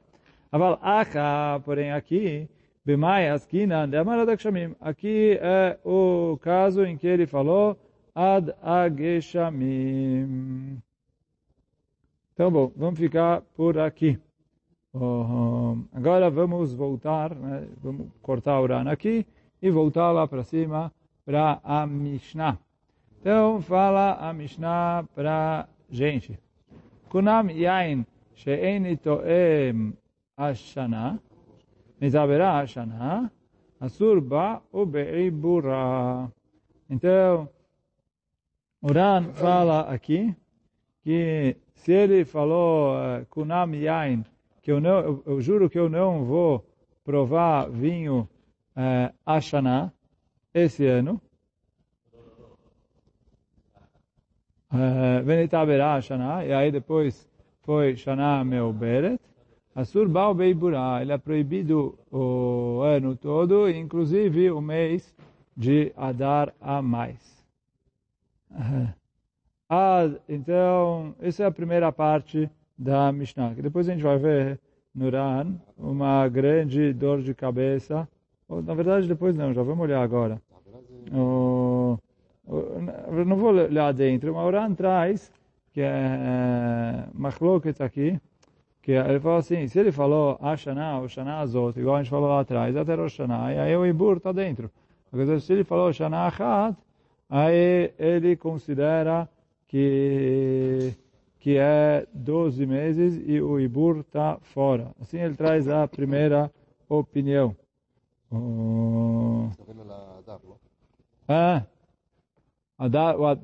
Aval 0.51 0.79
acha, 0.81 1.61
porém 1.67 1.93
aqui, 1.93 2.49
Bemai 2.83 3.29
askinan 3.29 3.91
de. 3.91 3.99
Aqui 4.81 5.39
é 5.43 5.79
o 5.85 6.39
caso 6.41 6.87
em 6.87 6.97
que 6.97 7.07
ele 7.07 7.27
falou 7.27 7.77
ad 8.15 8.55
ageshamim. 8.63 9.99
Então, 12.33 12.51
bom, 12.51 12.73
vamos 12.75 12.99
ficar 12.99 13.43
por 13.55 13.79
aqui. 13.79 14.19
Uh, 14.95 15.85
agora 15.93 16.31
vamos 16.31 16.73
voltar, 16.73 17.35
né? 17.35 17.69
vamos 17.83 18.07
cortar 18.23 18.59
o 18.61 18.67
Ran 18.67 18.91
aqui 18.91 19.27
e 19.61 19.71
voltar 19.71 20.13
lá 20.13 20.27
para 20.27 20.45
cima 20.45 20.93
para 21.25 21.61
a 21.63 21.87
Mishnah. 21.87 22.59
Então, 23.21 23.61
fala 23.61 24.15
a 24.15 24.33
Mishnah 24.33 25.05
para 25.15 25.69
gente. 25.91 26.39
Kunam 27.09 27.51
yain 27.51 28.07
she'en 28.35 28.97
to'em 28.97 29.93
ashana, 30.37 31.21
mizabera 32.01 32.61
ashana, 32.61 33.31
asur 33.81 34.21
ba 34.21 34.63
o 34.73 34.87
be'ibura. 34.87 36.31
Então, 36.89 37.49
o 38.81 38.93
Ran 38.93 39.33
fala 39.35 39.81
aqui 39.93 40.35
que 41.03 41.57
se 41.75 41.93
ele 41.93 42.25
falou 42.25 42.95
uh, 42.95 43.27
kunam 43.27 43.75
yain, 43.75 44.25
que 44.63 44.71
eu, 44.71 44.81
não, 44.81 44.99
eu, 45.01 45.23
eu, 45.27 45.41
juro 45.41 45.69
que 45.69 45.79
eu 45.79 45.89
não 45.89 46.25
vou 46.25 46.65
provar 47.05 47.69
vinho 47.71 48.29
uh, 48.79 49.13
ashana 49.27 49.93
esse 50.55 50.87
ano, 50.87 51.21
Venitaberá 55.25 56.01
Shana, 56.01 56.45
e 56.45 56.53
aí 56.53 56.71
depois 56.71 57.29
foi 57.63 57.97
Shana 57.97 58.45
Meoberet. 58.45 59.19
Asur 59.75 60.09
Baal 60.09 60.35
Beiburá, 60.35 61.01
ele 61.01 61.13
é 61.13 61.19
proibido 61.19 61.97
o 62.11 62.81
ano 62.83 63.15
todo, 63.15 63.71
inclusive 63.71 64.51
o 64.51 64.61
mês 64.61 65.15
de 65.57 65.93
Adar 65.97 66.53
a 66.61 66.83
mais. 66.83 67.47
Ah, 69.71 70.09
então, 70.27 71.15
essa 71.21 71.45
é 71.45 71.47
a 71.47 71.51
primeira 71.51 71.93
parte 71.93 72.51
da 72.77 73.13
Mishnah, 73.13 73.51
depois 73.51 73.87
a 73.87 73.93
gente 73.93 74.03
vai 74.03 74.17
ver 74.17 74.59
no 74.95 75.11
Ran 75.11 75.55
uma 75.77 76.27
grande 76.27 76.93
dor 76.95 77.21
de 77.21 77.35
cabeça. 77.35 78.09
Na 78.49 78.75
verdade, 78.75 79.07
depois 79.07 79.37
não, 79.37 79.53
já 79.53 79.63
vamos 79.63 79.85
olhar 79.85 80.03
agora. 80.03 80.41
O, 81.13 81.99
não 83.27 83.37
vou 83.37 83.53
lá 83.71 83.93
dentro, 83.93 84.35
mas 84.35 84.47
o 84.47 84.51
Ran 84.51 84.75
traz 84.75 85.31
que 85.73 85.83
é 85.83 87.05
Machloket 87.15 87.81
aqui, 87.81 88.19
que 88.83 88.93
ele 88.93 89.21
falou 89.21 89.39
assim, 89.39 89.69
se 89.69 89.79
ele 89.79 89.93
falou 89.93 90.39
Ashana 90.41 90.99
ou 90.99 91.09
Shana 91.09 91.39
Azot, 91.39 91.79
igual 91.79 91.97
a 91.97 92.03
gente 92.03 92.11
falou 92.11 92.29
lá 92.29 92.41
atrás, 92.41 92.77
até 92.77 92.95
Rosh 92.95 93.19
Hashanah, 93.19 93.55
e 93.55 93.59
aí 93.59 93.77
o 93.77 93.87
Ibur 93.87 94.17
está 94.17 94.33
dentro. 94.33 94.71
Se 95.41 95.53
ele 95.53 95.63
falou 95.63 95.93
Shana 95.93 96.27
Achat, 96.27 96.77
aí 97.31 97.93
ele 97.99 98.35
considera 98.37 99.29
que 99.69 100.95
que 101.41 101.57
é 101.57 102.05
12 102.13 102.67
meses 102.67 103.23
e 103.25 103.41
o 103.41 103.61
Ibur 103.61 103.99
está 103.99 104.39
fora. 104.43 104.91
Assim 105.01 105.19
ele 105.19 105.37
traz 105.37 105.69
a 105.69 105.87
primeira 105.87 106.51
opinião. 106.89 107.55
Oh. 108.31 109.49
Ah, 111.27 111.65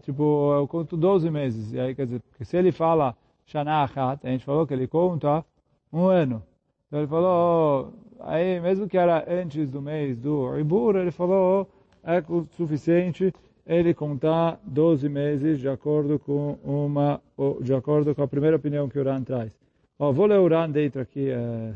tipo, 0.02 0.52
eu 0.54 0.68
conto 0.68 0.96
12 0.96 1.30
meses. 1.30 1.72
E 1.72 1.80
aí, 1.80 1.94
quer 1.94 2.06
dizer, 2.06 2.20
porque 2.20 2.44
se 2.44 2.56
ele 2.56 2.72
fala 2.72 3.16
Shana 3.46 3.82
Achat, 3.82 4.26
a 4.26 4.30
gente 4.30 4.44
falou 4.44 4.66
que 4.66 4.74
ele 4.74 4.86
conta 4.86 5.44
um 5.92 6.06
ano. 6.06 6.42
Então 6.86 7.00
ele 7.00 7.08
falou, 7.08 7.92
aí 8.20 8.60
mesmo 8.60 8.88
que 8.88 8.96
era 8.96 9.24
antes 9.28 9.68
do 9.70 9.82
mês 9.82 10.18
do 10.18 10.56
Ibur, 10.58 10.96
ele 10.96 11.10
falou, 11.10 11.68
é 12.02 12.22
suficiente 12.56 13.32
ele 13.66 13.94
contar 13.94 14.60
12 14.64 15.08
meses 15.08 15.58
de 15.58 15.68
acordo 15.68 16.18
com 16.18 16.58
uma, 16.62 17.20
de 17.62 17.74
acordo 17.74 18.14
com 18.14 18.22
a 18.22 18.28
primeira 18.28 18.56
opinião 18.56 18.88
que 18.88 18.98
o 18.98 19.04
Ran 19.04 19.22
traz. 19.22 19.50
Ó, 19.98 20.12
vou 20.12 20.26
ler 20.26 20.38
o 20.38 20.48
Ran 20.48 20.70
dentro 20.70 21.00
aqui 21.00 21.30
é, 21.30 21.74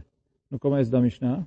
no 0.50 0.58
começo 0.58 0.90
da 0.90 1.00
Mishnah. 1.00 1.46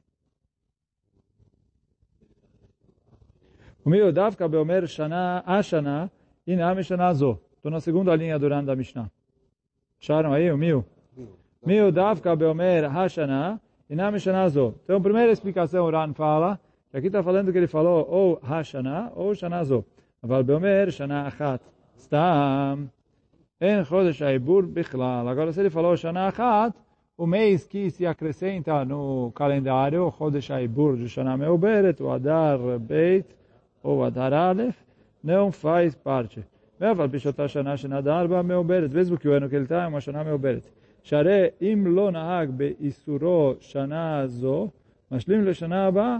O 3.85 3.91
meu 3.91 4.13
davka 4.13 4.49
beomer 4.49 4.87
shana 4.87 5.43
ashana 5.47 6.11
inam 6.47 6.83
shana 6.83 7.13
zo. 7.15 7.41
Estou 7.57 7.71
na 7.71 7.81
segunda 7.81 8.15
linha 8.15 8.39
do 8.39 8.49
Ran 8.49 8.65
da 8.65 8.75
Mishnah. 8.75 9.11
Acharam 10.01 10.33
aí 10.33 10.51
o 10.51 10.57
mil? 10.57 10.85
Mil 11.65 11.93
davka 11.93 12.35
beomer 12.37 12.89
hashana 12.89 13.61
inam 13.91 14.19
shana 14.19 14.49
zo. 14.49 14.75
Então, 14.85 14.97
a 14.97 15.01
primeira 15.01 15.33
explicação 15.33 15.85
o 15.87 15.91
Ran 15.91 16.13
fala, 16.15 16.61
que 16.91 16.97
aqui 16.97 17.07
está 17.09 17.23
falando 17.23 17.53
que 17.53 17.59
ele 17.59 17.67
falou 17.67 18.07
ou 18.09 18.41
hashana 18.43 19.13
ou 19.15 19.35
shana 19.35 19.65
zo. 19.65 19.85
אבל 20.27 20.43
באומר 20.43 20.91
שנה 20.91 21.29
אחת, 21.29 21.61
סתם, 21.99 22.85
אין 23.61 23.85
חודש 23.85 24.23
העיבור 24.23 24.63
בכלל. 24.73 25.29
Agora, 25.29 25.53
se 25.53 25.61
ele 25.61 25.71
falou 25.71 25.97
שנה 25.97 26.29
אחת, 26.29 26.73
o 27.19 27.27
mês 27.27 27.67
que 27.67 27.91
se 27.91 28.05
acrescenta 28.07 28.85
no 28.85 29.33
calendário, 29.35 30.07
o 30.07 30.13
Chodesh 30.13 30.51
Aibur 30.51 30.97
de 30.97 31.09
Shana 31.09 31.37
Meuberet, 31.37 32.03
o 32.03 32.11
Adar 32.11 32.59
Beit, 32.79 33.27
ou 33.83 34.05
Adar 34.05 34.33
Aleph, 34.33 34.77
não 35.25 35.53
faz 35.53 35.95
parte. 35.95 36.41
אבל 36.81 37.07
בשעותה 37.07 37.49
שנה 37.49 37.77
שנדר 37.77 38.27
בה 38.27 38.43
מעוברת, 38.43 38.91
mesmo 38.93 39.19
que 39.19 39.29
o 39.29 39.33
ano 39.33 39.49
que 39.49 39.57
ele 39.57 39.65
está 39.65 39.85
é 39.85 39.87
uma 39.87 40.01
שנה 40.01 40.23
מעוברת. 40.23 40.69
שהרי 41.03 41.47
אם 41.63 41.85
לא 41.87 42.11
נהג 42.11 42.51
באיסורו 42.51 43.55
שנה 43.61 44.27
זו, 44.27 44.69
משלים 45.11 45.45
לשנה 45.45 45.87
הבאה 45.87 46.19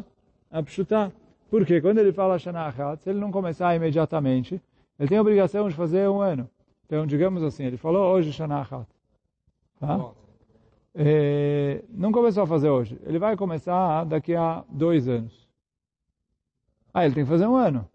הפשוטה. 0.53 1.09
Porque 1.51 1.81
quando 1.81 1.99
ele 1.99 2.13
fala 2.13 2.39
Shana 2.39 2.67
Achat, 2.67 3.03
se 3.03 3.11
ele 3.11 3.21
não 3.21 3.31
começar 3.31 3.75
imediatamente, 3.77 4.61
ele 4.99 5.09
tem 5.09 5.19
a 5.19 5.21
obrigação 5.21 5.69
de 5.69 5.75
fazer 5.75 6.09
um 6.09 6.21
ano. 6.21 6.49
Então, 6.85 7.07
digamos 7.07 7.43
assim, 7.43 7.65
ele 7.65 7.77
falou 7.77 8.13
hoje 8.13 8.33
Shana 8.33 8.61
Achat. 8.61 8.87
Tá? 9.79 10.11
É, 10.95 11.83
não 11.91 12.11
começou 12.11 12.43
a 12.43 12.47
fazer 12.47 12.69
hoje. 12.69 12.99
Ele 13.05 13.19
vai 13.19 13.37
começar 13.37 14.05
daqui 14.05 14.35
a 14.35 14.65
dois 14.69 15.09
anos. 15.09 15.40
Ah, 16.95 17.05
ele 17.05 17.15
tem 17.15 17.25
que 17.25 17.31
fazer 17.31 17.47
um 17.47 17.57
ano. 17.57 17.89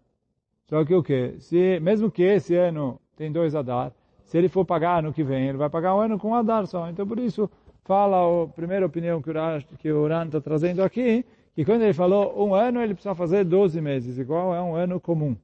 Só 0.68 0.84
que 0.84 0.94
o 0.94 1.02
quê? 1.02 1.34
Se, 1.38 1.80
mesmo 1.80 2.10
que 2.10 2.22
esse 2.22 2.54
ano 2.54 3.00
tem 3.16 3.30
dois 3.30 3.54
Adar, 3.54 3.92
se 4.24 4.38
ele 4.38 4.48
for 4.48 4.64
pagar 4.64 4.98
ano 4.98 5.12
que 5.12 5.22
vem, 5.22 5.48
ele 5.48 5.58
vai 5.58 5.68
pagar 5.68 5.94
um 5.94 6.00
ano 6.00 6.18
com 6.18 6.34
Adar 6.34 6.66
só. 6.66 6.88
Então, 6.88 7.06
por 7.06 7.18
isso, 7.18 7.50
fala 7.84 8.44
a 8.44 8.46
primeira 8.46 8.86
opinião 8.86 9.20
que 9.20 9.90
o 9.92 10.02
Uran 10.02 10.26
está 10.26 10.40
trazendo 10.40 10.82
aqui, 10.82 11.24
e 11.56 11.64
quando 11.64 11.82
ele 11.82 11.92
falou 11.92 12.46
um 12.46 12.54
ano, 12.54 12.80
ele 12.80 12.94
precisa 12.94 13.14
fazer 13.14 13.44
12 13.44 13.80
meses, 13.80 14.18
igual 14.18 14.54
é 14.54 14.62
um 14.62 14.74
ano 14.74 15.00
comum. 15.00 15.36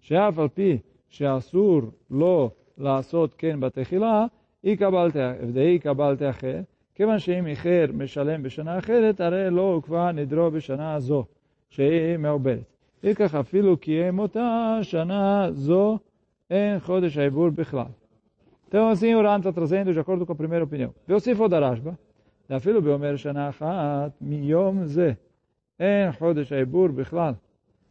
שאף 0.00 0.38
על 0.38 0.48
פי 0.48 0.78
שאסור 1.08 1.80
לו 2.10 2.50
לעשות 2.78 3.34
כן 3.38 3.60
בתחילה, 3.60 4.26
ודאי 4.64 5.78
קבלת 5.78 6.22
אחר, 6.22 6.60
כיוון 6.94 7.18
שאם 7.18 7.46
איחר 7.46 7.84
משלם 7.94 8.42
בשנה 8.42 8.78
אחרת, 8.78 9.20
הרי 9.20 9.50
לא 9.50 9.80
כבר 9.84 10.12
נדרו 10.12 10.50
בשנה 10.50 11.00
זו, 11.00 11.24
שהיא 11.70 12.16
מעוברת. 12.18 12.69
וכך 13.04 13.34
אפילו 13.34 13.76
קיים 13.76 14.18
אותה 14.18 14.78
שנה 14.82 15.48
זו, 15.52 15.98
em 16.50 16.80
Chodesh 16.86 17.16
Aibur 17.16 17.50
Bichlal. 17.50 17.90
Então, 18.68 18.88
assim, 18.88 19.14
o 19.14 19.22
Ran 19.22 19.38
está 19.38 19.52
trazendo 19.52 19.92
de 19.92 19.98
acordo 19.98 20.24
com 20.24 20.32
a 20.32 20.36
primeira 20.36 20.64
opinião. 20.64 20.94
Veosifo 21.06 21.48
da 21.48 21.58
Rashba, 21.58 21.98
da 22.48 22.60
filo 22.60 22.80
beomer 22.80 23.16
shana 23.16 23.48
achat 23.48 24.12
miyom 24.20 24.86
zeh. 24.86 25.16
אין 25.80 26.12
חודש 26.12 26.52
העיבור 26.52 26.88
בכלל. 26.88 27.34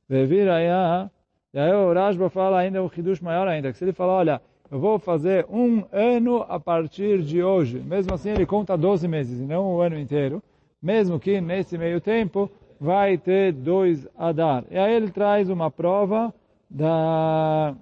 והביא 0.09 0.43
ראיה, 0.43 1.05
e 1.53 1.59
aí 1.59 1.73
o 1.73 1.93
Rashba 1.93 2.29
fala 2.29 2.59
ainda 2.59 2.83
um 2.83 2.87
Hidush 2.87 3.21
maior 3.21 3.47
ainda, 3.47 3.71
que 3.71 3.77
se 3.77 3.83
ele 3.83 3.93
falar, 3.93 4.13
olha, 4.13 4.41
eu 4.71 4.79
vou 4.79 4.99
fazer 4.99 5.45
um 5.49 5.83
ano 5.91 6.45
a 6.47 6.59
partir 6.59 7.21
de 7.21 7.43
hoje, 7.43 7.79
mesmo 7.79 8.13
assim 8.13 8.29
ele 8.29 8.45
conta 8.45 8.77
12 8.77 9.07
meses, 9.07 9.39
e 9.39 9.43
não 9.43 9.75
o 9.75 9.81
ano 9.81 9.97
inteiro, 9.97 10.43
mesmo 10.81 11.19
que 11.19 11.39
nesse 11.41 11.77
meio 11.77 12.01
tempo 12.01 12.49
vai 12.80 13.18
ter 13.18 13.52
dois 13.52 14.08
Adar. 14.16 14.64
E 14.70 14.78
aí 14.78 14.94
ele 14.94 15.10
traz 15.10 15.50
uma 15.50 15.70
prova 15.70 16.34
da, 16.68 17.76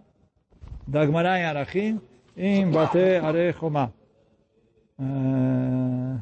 da 0.87 1.07
Gemara 1.07 1.39
em 1.39 1.45
Arachim, 1.45 2.01
em 2.37 2.69
Bate 2.69 2.99
Arechomá. 3.23 3.93
Uh, 4.99 6.21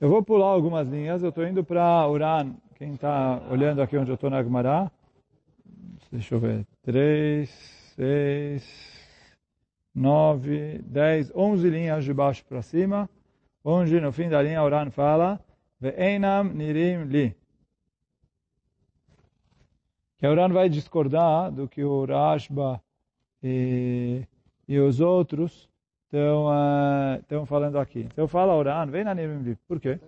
eu 0.00 0.08
vou 0.08 0.22
pular 0.24 0.46
algumas 0.46 0.88
linhas, 0.88 1.22
eu 1.22 1.28
estou 1.28 1.46
indo 1.46 1.62
para 1.62 2.08
Uran, 2.08 2.54
quem 2.74 2.94
está 2.94 3.40
olhando 3.48 3.80
aqui 3.80 3.96
onde 3.96 4.10
eu 4.10 4.16
estou 4.16 4.30
na 4.30 4.42
Gemara. 4.42 4.90
Deixa 6.10 6.34
eu 6.34 6.40
ver. 6.40 6.66
3, 6.82 7.48
6, 7.94 8.98
9, 9.94 10.80
10, 10.84 11.32
11 11.36 11.70
linhas 11.70 12.04
de 12.04 12.12
baixo 12.12 12.44
para 12.44 12.62
cima. 12.62 13.08
Onde 13.64 14.00
no 14.00 14.10
fim 14.10 14.28
da 14.28 14.42
linha 14.42 14.62
Uran 14.62 14.90
fala 14.90 15.38
Ve'enam 15.81 16.53
nirim 16.53 17.09
li. 17.09 17.35
Que 20.17 20.27
Uran 20.27 20.53
vai 20.53 20.69
discordar 20.69 21.51
do 21.51 21.67
que 21.67 21.83
o 21.83 22.05
Rashba 22.05 22.81
e, 23.41 24.25
e 24.67 24.79
os 24.79 25.01
outros 25.01 25.69
estão 26.05 26.45
uh, 26.47 27.19
estão 27.19 27.45
falando 27.45 27.77
aqui. 27.77 28.01
Então 28.11 28.27
fala 28.27 28.53
Oran, 28.53 28.85
vem 28.87 29.03
na 29.03 29.13
Nirim 29.13 29.57
Por 29.67 29.79
quê? 29.79 29.99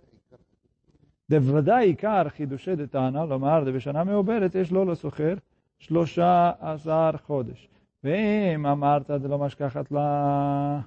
דוודאי 1.30 1.86
עיקר 1.86 2.30
חידושי 2.30 2.76
דתנא, 2.76 3.26
לומר 3.30 3.64
דבשנה 3.64 4.04
מעוברת 4.04 4.56
יש 4.56 4.72
לו 4.72 4.86
לסוחר 4.86 5.36
שלושה 5.80 6.52
עשר 6.60 7.12
חודש. 7.26 7.70
ואם 8.04 8.66
אמרת 8.66 9.12
דלא 9.12 9.38
משכחת 9.38 9.92
לה, 9.92 10.80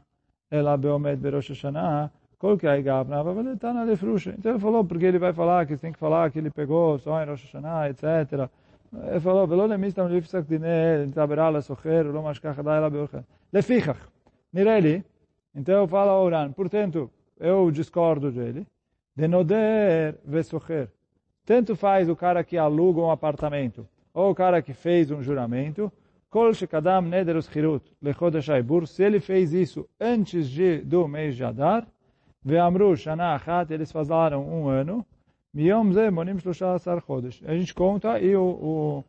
אלא 0.52 0.76
בעומד 0.76 1.18
בראש 1.22 1.50
השנה, 1.50 2.06
qual 2.42 2.56
que 2.56 2.66
é 2.66 2.70
a 2.70 2.80
gavna, 2.80 3.22
vai 3.22 3.34
valer 3.34 3.56
tá 3.56 3.72
na 3.72 3.82
lefruxa. 3.82 4.34
Então 4.38 4.52
ele 4.52 4.60
falou, 4.60 4.84
porque 4.84 5.04
ele 5.04 5.18
vai 5.18 5.32
falar 5.32 5.66
que 5.66 5.76
tem 5.76 5.92
que 5.92 5.98
falar 5.98 6.30
que 6.30 6.38
ele 6.38 6.50
pegou 6.50 6.98
só 6.98 7.22
em 7.22 7.26
Rosh 7.26 7.44
Hashanah, 7.44 7.90
etc. 7.90 8.48
Ele 9.10 9.20
falou, 9.20 9.48
ולא 9.48 9.68
למיסתם 9.68 10.06
לפסק 10.08 10.42
דיני, 10.48 11.06
נתברא 11.06 11.50
לסוחר, 11.50 12.02
ולא 12.08 12.22
משכח 12.22 12.58
עדיין 12.58 12.78
אלא 12.78 12.88
באוכל. 12.88 13.18
לפיכך, 13.52 14.08
נראה 14.54 14.80
לי, 14.80 15.02
então 15.54 15.74
eu 15.74 15.88
falo 15.88 16.10
ao 16.10 16.24
Oran, 16.24 16.52
portanto, 16.52 17.10
eu 17.40 17.70
discordo 17.70 18.30
dele, 18.30 18.66
de 19.16 19.26
noder 19.26 20.16
vesocher. 20.24 20.88
Tanto 21.44 21.74
faz 21.74 22.08
o 22.08 22.14
cara 22.14 22.44
que 22.44 22.56
aluga 22.56 23.00
um 23.00 23.10
apartamento, 23.10 23.88
ou 24.14 24.30
o 24.30 24.34
cara 24.34 24.62
que 24.62 24.72
fez 24.72 25.10
um 25.10 25.22
juramento, 25.22 25.90
kol 26.30 26.52
shekadam 26.52 27.02
neder 27.02 27.36
uschirut 27.36 27.84
lechodesh 28.02 28.50
haibur, 28.50 28.86
se 28.86 29.02
ele 29.02 29.18
fez 29.18 29.52
isso 29.52 29.88
antes 30.00 30.48
de, 30.48 30.78
do 30.78 31.08
mês 31.08 31.34
de 31.34 31.42
Adar, 31.42 31.86
Ve'amru 32.45 32.95
shana 32.95 33.35
achat, 33.35 33.71
eles 33.71 33.91
falaram 33.91 34.43
um 34.43 34.67
ano. 34.67 35.05
Miyom 35.53 35.93
ze 35.93 36.09
monim 36.09 36.37
shlosha 36.39 36.73
asar 36.73 37.01
chodesh. 37.01 37.41
A 37.45 37.55
gente 37.55 37.73
conta 37.73 38.19
e 38.19 38.35
o, 38.35 38.43
o, 38.43 39.03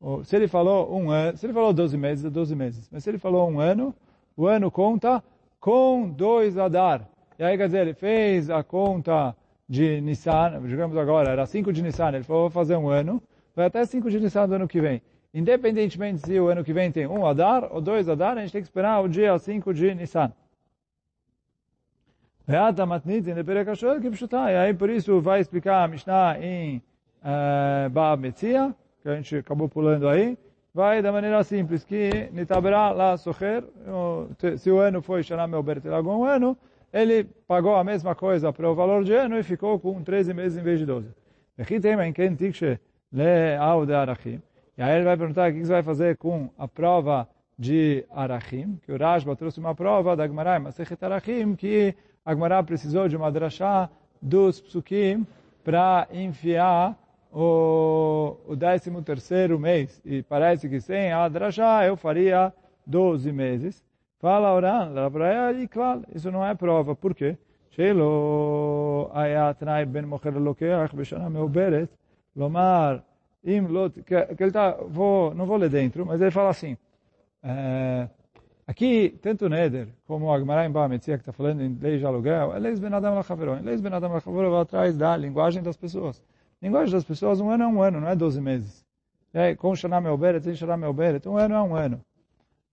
o, 0.00 0.24
se 0.24 0.34
ele 0.34 0.48
falou 0.48 0.92
um 0.96 1.10
ano, 1.10 1.36
se 1.36 1.46
ele 1.46 1.52
falou 1.52 1.72
12 1.72 1.96
meses, 1.96 2.24
é 2.24 2.30
12 2.30 2.56
meses. 2.56 2.88
Mas 2.90 3.04
se 3.04 3.10
ele 3.10 3.18
falou 3.18 3.48
um 3.48 3.60
ano, 3.60 3.94
o 4.36 4.46
ano 4.46 4.70
conta 4.70 5.22
com 5.60 6.08
dois 6.08 6.56
adar. 6.56 7.06
E 7.38 7.44
aí, 7.44 7.56
quer 7.56 7.66
dizer, 7.66 7.80
ele 7.82 7.94
fez 7.94 8.50
a 8.50 8.62
conta 8.62 9.36
de 9.68 10.00
Nissan, 10.00 10.60
digamos 10.66 10.96
agora, 10.96 11.30
era 11.30 11.46
5 11.46 11.72
de 11.72 11.82
Nissan, 11.82 12.08
ele 12.08 12.24
falou, 12.24 12.42
vou 12.42 12.50
fazer 12.50 12.76
um 12.76 12.88
ano, 12.88 13.22
vai 13.54 13.66
até 13.66 13.84
5 13.84 14.10
de 14.10 14.18
Nissan 14.18 14.48
do 14.48 14.54
ano 14.54 14.66
que 14.66 14.80
vem. 14.80 15.00
Independentemente 15.32 16.26
se 16.26 16.40
o 16.40 16.48
ano 16.48 16.64
que 16.64 16.72
vem 16.72 16.90
tem 16.90 17.06
um 17.06 17.24
Adar 17.24 17.68
ou 17.72 17.80
dois 17.80 18.08
Adar, 18.08 18.36
a 18.36 18.40
gente 18.40 18.52
tem 18.52 18.60
que 18.60 18.66
esperar 18.66 19.00
o 19.00 19.08
dia 19.08 19.38
5 19.38 19.72
de 19.72 19.94
Nissan. 19.94 20.32
Reata 22.50 22.84
matnitin 22.84 23.34
de 23.34 23.44
perekashol 23.44 24.00
que 24.00 24.10
pshutai. 24.10 24.56
Aí 24.56 24.74
por 24.74 24.90
isso 24.90 25.20
vai 25.20 25.40
explicar 25.40 25.84
a 25.84 25.88
Mishnah 25.88 26.36
em 26.40 26.82
uh, 27.22 27.88
Baab 27.90 28.20
Metzia, 28.20 28.74
que 29.00 29.08
a 29.08 29.14
gente 29.14 29.36
acabou 29.36 29.68
pulando 29.68 30.08
aí. 30.08 30.36
Vai 30.74 31.00
da 31.00 31.12
maneira 31.12 31.44
simples, 31.44 31.84
que 31.84 32.28
Nitabra 32.32 32.90
lá 32.90 33.16
socher, 33.16 33.62
se 34.58 34.68
o 34.68 34.80
ano 34.80 35.00
foi 35.00 35.22
Shana 35.22 35.46
Melbert 35.46 35.86
algum 35.92 36.24
ano, 36.24 36.58
ele 36.92 37.22
pagou 37.46 37.76
a 37.76 37.84
mesma 37.84 38.16
coisa 38.16 38.52
para 38.52 38.68
o 38.68 38.74
valor 38.74 39.04
de 39.04 39.12
ano 39.12 39.38
e 39.38 39.44
ficou 39.44 39.78
com 39.78 40.02
13 40.02 40.34
meses 40.34 40.58
em 40.58 40.62
vez 40.62 40.80
de 40.80 40.86
12. 40.86 41.08
Aqui 41.56 41.78
tem 41.78 41.92
em 42.00 42.12
quem 42.12 42.34
tikshe 42.34 42.80
le 43.12 43.86
de 43.86 43.94
arachim. 43.94 44.42
E 44.76 44.82
aí 44.82 44.96
ele 44.96 45.04
vai 45.04 45.16
perguntar 45.16 45.50
o 45.50 45.54
que 45.54 45.64
você 45.64 45.72
vai 45.72 45.82
fazer 45.84 46.16
com 46.16 46.50
a 46.58 46.66
prova 46.66 47.28
de 47.56 48.04
arachim, 48.10 48.76
que 48.84 48.90
o 48.90 48.96
Rashba 48.96 49.36
trouxe 49.36 49.60
uma 49.60 49.74
prova 49.74 50.16
da 50.16 50.26
Gemara 50.26 50.58
Masechet 50.58 51.04
Arachim, 51.04 51.54
que 51.54 51.94
a 52.25 52.33
Gemara 52.33 52.63
precisou 52.63 53.07
de 53.07 53.15
uma 53.15 53.31
drachá 53.31 53.89
dos 54.21 54.59
psukim 54.59 55.25
para 55.63 56.07
enfiar 56.11 56.97
o, 57.31 58.37
o 58.47 58.55
13 58.55 58.91
terceiro 59.03 59.59
mês. 59.59 60.01
E 60.05 60.23
parece 60.23 60.69
que 60.69 60.79
sem 60.79 61.11
a 61.11 61.27
drachá 61.27 61.85
eu 61.85 61.95
faria 61.95 62.53
12 62.85 63.31
meses. 63.31 63.83
Fala 64.19 64.53
Oran, 64.53 64.91
e 65.59 65.67
claro, 65.67 66.03
isso 66.13 66.31
não 66.31 66.45
é 66.45 66.55
prova. 66.55 66.95
Por 66.95 67.13
quê? 67.13 67.37
שלא 67.75 69.11
היה 69.13 69.53
תנאי 69.53 69.85
בין 69.85 70.05
מוכר 70.05 70.29
ללוקח 70.29 70.93
בשנה 70.93 71.29
מעוברת, 71.29 71.95
לומר, 72.35 72.97
אם 73.45 73.65
לא, 73.69 73.87
que 74.07 74.43
ele 74.43 74.51
tá, 74.51 74.75
vou, 74.87 75.33
não 75.35 75.45
vou 75.45 75.57
ler 75.57 75.69
dentro, 75.69 76.05
mas 76.05 76.21
ele 76.21 76.31
fala 76.31 76.49
assim, 76.49 76.77
é, 77.43 78.07
Aqui, 78.70 79.18
tanto 79.20 79.48
Neder 79.48 79.88
como 80.06 80.32
a 80.32 80.38
Gemara 80.38 80.64
em 80.64 80.70
Bametzia, 80.70 81.18
que 81.18 81.22
está 81.22 81.32
falando 81.32 81.60
em 81.60 81.76
lei 81.82 81.98
de 81.98 82.06
aluguel, 82.06 82.54
é 82.54 82.58
leis 82.60 82.78
ben 82.78 82.94
Adam 82.94 83.16
lachaveron. 83.16 83.58
Leis 83.64 83.80
ben 83.80 83.92
Adam 83.92 84.12
lachaveron 84.12 84.48
vai 84.48 84.60
atrás 84.60 84.96
da 84.96 85.16
linguagem 85.16 85.60
das 85.60 85.76
pessoas. 85.76 86.22
Linguagem 86.62 86.92
das 86.92 87.02
pessoas, 87.02 87.40
um 87.40 87.50
ano 87.50 87.64
é 87.64 87.66
um 87.66 87.82
ano, 87.82 88.00
não 88.00 88.06
é 88.06 88.14
12 88.14 88.40
meses. 88.40 88.86
É, 89.34 89.56
com 89.56 89.74
Shana 89.74 90.00
Meoberet, 90.00 90.44
sem 90.44 90.54
Shana 90.54 90.76
Meoberet, 90.76 91.28
um 91.28 91.36
ano 91.36 91.56
é 91.56 91.62
um 91.62 91.74
ano. 91.74 92.00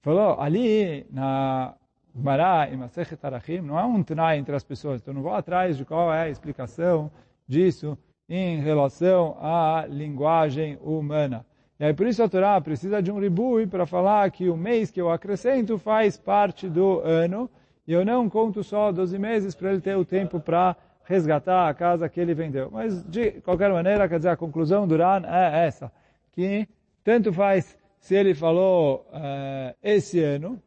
Falou, 0.04 0.40
ali 0.40 1.04
na 1.10 1.74
Gemara 2.16 2.70
e 2.72 2.78
Masechet 2.78 3.20
não 3.64 3.76
há 3.76 3.88
um 3.88 4.04
tnai 4.04 4.38
entre 4.38 4.56
as 4.56 4.64
pessoas. 4.64 5.02
Então 5.02 5.16
não 5.16 5.24
vou 5.24 5.34
atrás 5.34 5.78
de 5.78 5.84
qual 5.84 6.14
é 6.14 6.26
a 6.26 6.30
explicação 6.30 7.10
disso 7.48 7.98
em 8.30 8.60
relação 8.60 9.36
à 9.42 9.88
linguagem 9.90 10.78
humana. 10.80 11.44
E 11.80 11.86
aí 11.86 11.94
por 11.94 12.08
isso 12.08 12.24
a 12.24 12.30
Torá 12.30 12.60
precisa 12.60 13.02
de 13.02 13.12
um 13.12 13.20
ribui 13.20 13.68
para 13.68 13.86
falar 13.86 14.30
que 14.32 14.50
o 14.50 14.58
mês 14.58 14.90
que 14.90 15.00
eu 15.00 15.12
acrescento 15.12 15.78
faz 15.78 16.18
parte 16.18 16.68
do 16.68 17.00
ano 17.02 17.50
e 17.88 17.94
eu 17.94 18.04
não 18.04 18.30
conto 18.30 18.64
só 18.64 18.92
12 18.92 19.18
meses 19.20 19.56
para 19.56 19.72
ele 19.72 19.82
ter 19.82 19.96
o 19.96 20.04
tempo 20.04 20.40
para 20.40 20.76
resgatar 21.04 21.70
a 21.70 21.74
casa 21.74 22.10
que 22.10 22.20
ele 22.20 22.34
vendeu. 22.34 22.70
Mas 22.72 23.04
de 23.04 23.32
qualquer 23.42 23.72
maneira, 23.72 24.10
quer 24.10 24.18
dizer, 24.18 24.30
a 24.30 24.38
conclusão 24.38 24.88
do 24.88 24.98
Ran 24.98 25.22
é 25.26 25.66
essa, 25.66 25.92
que 26.34 26.68
tanto 27.04 27.32
faz 27.32 27.78
se 28.00 28.16
ele 28.16 28.34
falou 28.34 29.08
uh, 29.14 29.76
esse 29.82 30.20
ano 30.22 30.62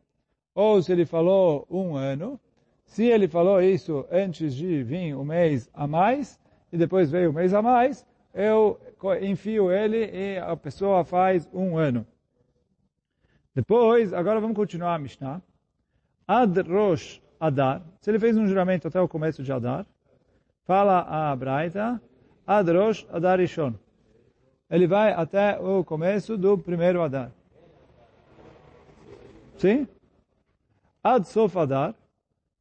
ou 0.54 0.82
se 0.82 0.92
ele 0.92 1.04
falou 1.04 1.66
um 1.70 1.94
ano, 1.94 2.40
se 2.84 3.04
ele 3.04 3.28
falou 3.28 3.60
isso 3.60 4.06
antes 4.10 4.54
de 4.54 4.82
vir 4.82 5.14
o 5.14 5.24
mês 5.24 5.68
a 5.74 5.86
mais 5.86 6.40
e 6.72 6.78
depois 6.78 7.10
veio 7.10 7.30
o 7.30 7.32
mês 7.32 7.52
a 7.52 7.60
mais, 7.60 8.06
eu 8.34 8.80
enfio 9.22 9.70
ele 9.70 10.04
e 10.12 10.38
a 10.38 10.56
pessoa 10.56 11.04
faz 11.04 11.48
um 11.52 11.76
ano. 11.78 12.06
Depois, 13.54 14.12
agora 14.12 14.40
vamos 14.40 14.56
continuar 14.56 14.94
a 14.94 14.98
Mishnah. 14.98 15.42
Ad 16.26 16.60
Rosh 16.62 17.20
Adar. 17.38 17.82
Se 18.00 18.10
ele 18.10 18.18
fez 18.18 18.36
um 18.36 18.46
juramento 18.46 18.86
até 18.86 19.00
o 19.00 19.08
começo 19.08 19.42
de 19.42 19.52
Adar, 19.52 19.84
fala 20.64 21.00
a 21.00 21.34
Braita, 21.34 22.00
Ad 22.46 22.70
Rosh 22.70 23.06
Adar 23.10 23.40
Ishon. 23.40 23.74
Ele 24.70 24.86
vai 24.86 25.12
até 25.12 25.58
o 25.58 25.82
começo 25.82 26.36
do 26.36 26.56
primeiro 26.56 27.02
Adar. 27.02 27.32
Sim? 29.56 29.88
Ad 31.02 31.26
Sof 31.26 31.58
Adar. 31.58 31.94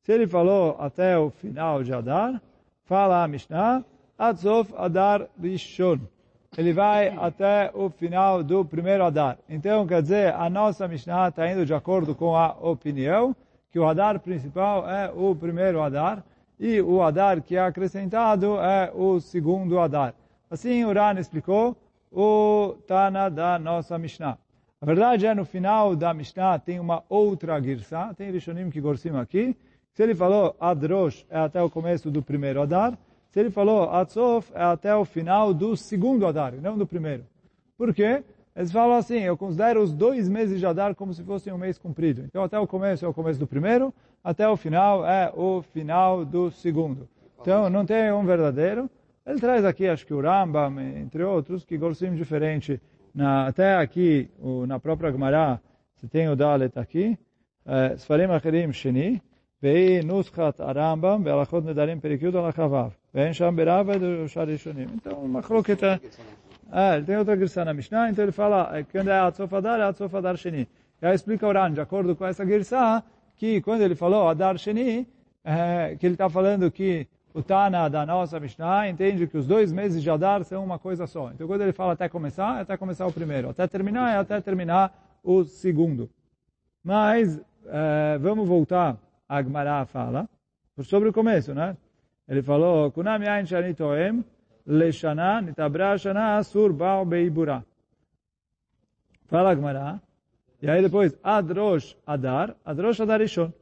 Se 0.02 0.12
ele 0.12 0.26
falou 0.26 0.76
até 0.80 1.18
o 1.18 1.30
final 1.30 1.84
de 1.84 1.94
Adar, 1.94 2.42
fala 2.86 3.24
a 3.24 3.28
Mishnah, 3.28 3.86
Ad 4.18 4.40
Sof 4.40 4.74
Adar 4.76 5.30
Rishon 5.40 6.00
ele 6.58 6.74
vai 6.74 7.10
até 7.10 7.72
o 7.74 7.90
final 7.90 8.44
do 8.44 8.66
primeiro 8.66 9.04
Adar. 9.04 9.38
Então, 9.48 9.86
quer 9.86 10.02
dizer, 10.02 10.34
a 10.34 10.50
nossa 10.50 10.88
Mishnah 10.88 11.30
está 11.30 11.50
indo 11.52 11.66
de 11.66 11.74
acordo 11.74 12.16
com 12.16 12.36
a 12.36 12.52
opinião 12.60 13.36
que 13.72 13.80
o 13.80 13.88
Adar 13.88 14.20
principal 14.20 14.90
é 14.90 15.12
o 15.14 15.36
primeiro 15.36 15.82
Adar 15.82 16.24
e 16.60 16.82
o 16.82 17.02
Adar 17.02 17.42
que 17.42 17.56
é 17.56 17.62
acrescentado 17.62 18.60
é 18.60 18.92
o 18.94 19.20
segundo 19.20 19.80
Adar. 19.80 20.14
Assim, 20.50 20.84
o 20.84 20.92
Ran 20.92 21.20
explicou 21.20 21.78
o 22.12 22.76
Tana 22.88 23.30
da 23.30 23.60
nossa 23.60 23.98
Mishnah. 23.98 24.38
A 24.82 24.86
verdade 24.86 25.28
é, 25.28 25.36
no 25.36 25.46
final 25.46 25.96
da 25.96 26.14
Mishnah 26.14 26.58
tem 26.58 26.80
uma 26.80 27.04
outra 27.08 27.62
Girsa, 27.62 28.14
tem 28.18 28.32
Rishonim 28.32 28.70
que 28.70 28.82
gorsim 28.82 29.16
aqui. 29.16 29.56
Se 29.94 30.02
ele 30.02 30.16
falou 30.16 30.56
Adrosh 30.60 31.26
é 31.30 31.38
até 31.38 31.62
o 31.62 31.70
começo 31.70 32.10
do 32.10 32.24
primeiro 32.24 32.62
Adar, 32.62 32.98
se 33.30 33.40
ele 33.40 33.50
falou 33.50 33.90
Atzof 33.90 34.52
é 34.56 34.64
até 34.64 34.96
o 34.96 35.06
final 35.06 35.54
do 35.54 35.76
segundo 35.78 36.26
Adar, 36.26 36.54
não 36.62 36.78
do 36.78 36.86
primeiro. 36.86 37.26
Por 37.78 37.94
quê? 37.94 38.24
Eles 38.56 38.72
falam 38.72 38.98
assim, 38.98 39.20
eu 39.20 39.38
considero 39.38 39.82
os 39.82 39.94
dois 39.94 40.28
meses 40.28 40.60
de 40.60 40.66
Adar 40.66 40.96
como 40.96 41.14
se 41.14 41.24
fossem 41.24 41.54
um 41.54 41.58
mês 41.58 41.78
comprido. 41.78 42.24
Então 42.26 42.44
até 42.44 42.60
o 42.60 42.68
começo 42.68 43.06
é 43.06 43.08
o 43.08 43.14
começo 43.14 43.40
do 43.40 43.48
primeiro, 43.48 43.94
até 44.24 44.48
o 44.50 44.58
final 44.58 45.06
é 45.06 45.32
o 45.36 45.62
final 45.62 46.26
do 46.26 46.52
segundo. 46.52 47.08
Então 47.40 47.70
não 47.70 47.86
tem 47.86 48.12
um 48.12 48.26
verdadeiro. 48.26 48.90
Ele 49.26 49.40
traz 49.40 49.64
aqui, 49.64 49.88
acho 49.88 50.06
que 50.06 50.14
o 50.14 50.22
Rambam, 50.22 50.80
entre 50.80 51.24
outros, 51.24 51.64
que 51.64 51.78
gostam 51.78 52.16
diferente. 52.16 52.82
Na, 53.14 53.48
até 53.48 53.76
aqui, 53.76 54.30
o, 54.40 54.66
na 54.66 54.80
própria 54.80 55.12
Gemara, 55.12 55.62
você 55.96 56.08
tem 56.08 56.28
o 56.28 56.36
Dalet 56.36 56.78
aqui. 56.80 57.18
Sfarim 57.98 58.26
Acherim 58.26 58.74
Sheni, 58.74 59.22
Beinuskat 59.62 60.62
Arambam, 60.62 61.22
Belachot 61.22 61.66
Nedarim 61.66 62.00
Perikyud 62.00 62.38
Alachavav. 62.38 62.94
Vem 63.14 63.34
Sham 63.34 63.54
Berava 63.54 64.00
do 64.00 64.28
Sharishonim. 64.28 64.88
Então, 64.94 65.20
uma 65.20 65.42
croqueta. 65.42 66.00
Ah, 66.72 66.92
é- 66.92 66.94
é, 66.94 66.96
ele 66.98 67.06
tem 67.06 67.18
outra 67.18 67.36
grissão 67.36 67.66
na 67.66 67.74
Mishnah, 67.74 68.10
então 68.10 68.24
ele 68.24 68.32
fala, 68.32 68.78
é, 68.78 68.84
quando 68.84 69.10
é 69.10 69.20
Atzof 69.20 69.54
Adar, 69.54 69.80
é 69.80 69.84
Atzof 69.84 70.16
Adar 70.16 70.38
Sheni. 70.38 70.68
E 71.02 71.06
aí 71.06 71.16
explica 71.16 71.48
Oran, 71.48 71.74
de 71.74 71.82
acordo 71.82 72.16
com 72.16 72.26
essa 72.26 72.46
grissão, 72.46 73.04
que 73.36 73.60
quando 73.62 73.82
ele 73.82 73.96
falou 73.96 74.30
a 74.30 74.34
dar 74.34 74.56
é, 75.44 75.96
que 76.00 76.06
ele 76.06 76.14
está 76.14 76.30
falando 76.30 76.70
que 76.70 77.08
o 77.34 77.42
Tana 77.42 77.90
da 77.90 78.06
nossa 78.06 78.40
Mishnah 78.40 78.88
entende 78.90 79.28
que 79.28 79.38
os 79.38 79.48
dois 79.48 79.72
meses 79.72 80.02
de 80.04 80.10
Adar 80.10 80.44
são 80.44 80.64
uma 80.64 80.78
coisa 80.78 81.08
só. 81.08 81.32
Então, 81.34 81.48
quando 81.48 81.62
ele 81.62 81.74
fala 81.74 81.94
até 81.94 82.08
começar, 82.08 82.60
é 82.60 82.62
até 82.62 82.78
começar 82.78 83.08
o 83.08 83.12
primeiro. 83.12 83.50
Até 83.50 83.68
terminar, 83.68 84.14
é 84.14 84.18
até 84.18 84.40
terminar 84.40 85.20
o 85.24 85.44
segundo. 85.44 86.10
Mas, 86.84 87.40
vamos 88.20 88.48
voltar 88.48 88.98
a 89.30 89.38
Agmará 89.38 89.86
fala, 89.86 90.28
sobre 90.82 91.10
o 91.10 91.14
começo, 91.14 91.54
né? 91.54 91.78
Ele 92.28 92.42
falou, 92.42 92.92
Kunam 92.92 93.22
yain 93.22 93.46
shani 93.46 93.74
toem, 93.76 94.26
leshana 94.66 95.42
nitabra 95.42 95.98
shana 95.98 96.38
asur 96.38 96.74
ba'u 96.74 97.06
beibura. 97.06 97.64
Fala 99.28 99.52
Agmará. 99.52 100.00
E 100.62 100.70
aí 100.70 100.82
depois, 100.82 101.16
Adrosh 101.24 101.96
Adar, 102.06 102.56
Adrosh 102.66 103.00
Adar 103.02 103.22
Rishon. 103.22 103.54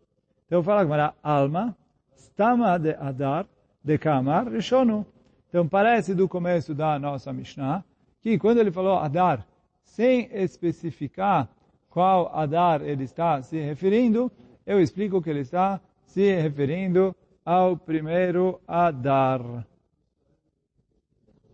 Então 0.46 0.64
fala 0.64 0.82
Agmará, 0.82 1.14
Alma, 1.22 1.76
Stama 2.16 2.78
de 2.80 2.96
Adar, 2.96 3.46
de 3.84 3.98
Kamar, 3.98 4.48
Rishonu. 4.48 5.06
Então 5.50 5.68
parece 5.68 6.16
do 6.16 6.28
começo 6.28 6.74
da 6.74 6.98
nossa 6.98 7.34
Mishnah, 7.34 7.84
que 8.22 8.38
quando 8.38 8.60
ele 8.60 8.72
falou 8.72 8.98
Adar, 9.00 9.46
sem 9.84 10.30
especificar 10.32 11.48
qual 11.90 12.32
Adar 12.34 12.82
ele 12.82 13.04
está 13.04 13.42
se 13.42 13.60
referindo, 13.60 14.32
eu 14.68 14.82
explico 14.82 15.22
que 15.22 15.30
ele 15.30 15.40
está 15.40 15.80
se 16.06 16.36
referindo 16.36 17.16
ao 17.46 17.78
primeiro 17.78 18.60
Adar. 18.68 19.66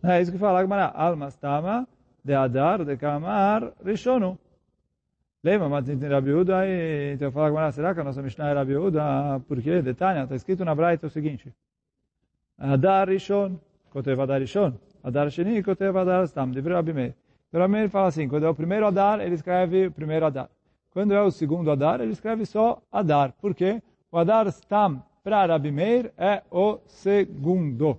É 0.02 0.20
isso 0.20 0.32
que 0.32 0.38
fala 0.38 0.62
Gmará, 0.64 0.92
Alma, 0.94 1.30
Stama, 1.30 1.86
de 2.22 2.34
Adar, 2.34 2.84
de 2.84 2.96
Kamar, 2.96 3.72
Rishonu. 3.84 4.36
Lembra, 5.42 5.68
mas 5.68 5.84
tem 5.84 5.96
Rabi 5.96 6.32
Uda 6.32 6.66
e 6.66 7.12
então 7.14 7.30
fala 7.30 7.46
agora, 7.48 7.70
será 7.70 7.94
que 7.94 8.00
a 8.00 8.04
nossa 8.04 8.20
Mishnah 8.20 8.50
é 8.50 8.54
Rabi 8.54 8.76
Uda? 8.76 9.40
Por 9.46 9.62
quê? 9.62 9.80
Detalhe, 9.80 10.20
está 10.20 10.34
escrito 10.34 10.64
na 10.64 10.74
Braita 10.74 11.06
o 11.06 11.10
seguinte. 11.10 11.54
Adar 12.58 13.08
Rishon, 13.08 13.58
Kotev 13.90 14.20
Adar 14.20 14.40
Rishon. 14.40 14.72
Adar 15.04 15.30
Sheni, 15.30 15.62
Kotev 15.62 15.96
Adar 15.96 16.26
Stam. 16.26 16.50
De 16.50 16.60
Rabi 16.60 16.92
Meir. 16.92 17.14
Rabi 17.52 17.72
Meir 17.72 17.88
fala 17.90 18.08
assim, 18.08 18.26
quando 18.26 18.46
é 18.46 18.48
o 18.48 18.54
primeiro 18.54 18.86
Adar, 18.86 19.20
ele 19.20 19.34
escreve 19.34 19.86
o 19.86 19.92
primeiro 19.92 20.26
Adar. 20.26 20.48
Quando 20.94 21.12
é 21.12 21.20
o 21.20 21.30
segundo 21.32 21.72
Adar, 21.72 22.00
ele 22.00 22.12
escreve 22.12 22.46
só 22.46 22.80
Adar. 22.92 23.32
Por 23.40 23.52
quê? 23.52 23.82
O 24.12 24.16
Adar 24.16 24.46
Stam 24.46 25.02
para 25.24 25.44
Rabi 25.44 25.72
Meir 25.72 26.12
é 26.16 26.40
o 26.48 26.78
segundo. 26.86 27.98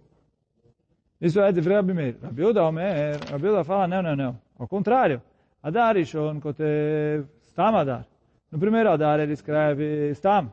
Isso 1.20 1.42
é 1.42 1.52
de 1.52 1.60
Rabi 1.60 1.94
Meir. 1.94 2.18
Omer, 2.66 3.20
Rabi 3.30 3.48
Uda 3.50 3.66
fala, 3.66 3.86
não, 3.86 4.02
não, 4.02 4.16
não. 4.16 4.40
Ao 4.58 4.66
contrário. 4.66 5.22
Adar 5.62 5.98
Rishon 5.98 6.40
Kotev 6.40 7.26
Stam 7.44 7.76
Adar. 7.76 8.06
No 8.50 8.58
primeiro 8.58 8.90
Adar 8.90 9.20
ele 9.20 9.34
escreve 9.34 10.12
Stam. 10.12 10.50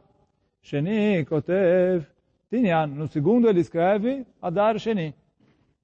Sheni 0.61 1.24
Kotev 1.24 2.05
Tinyan. 2.50 2.88
No 2.88 3.07
segundo 3.07 3.48
ele 3.48 3.61
escreve 3.61 4.26
Adar 4.40 4.81
Sheni. 4.81 5.14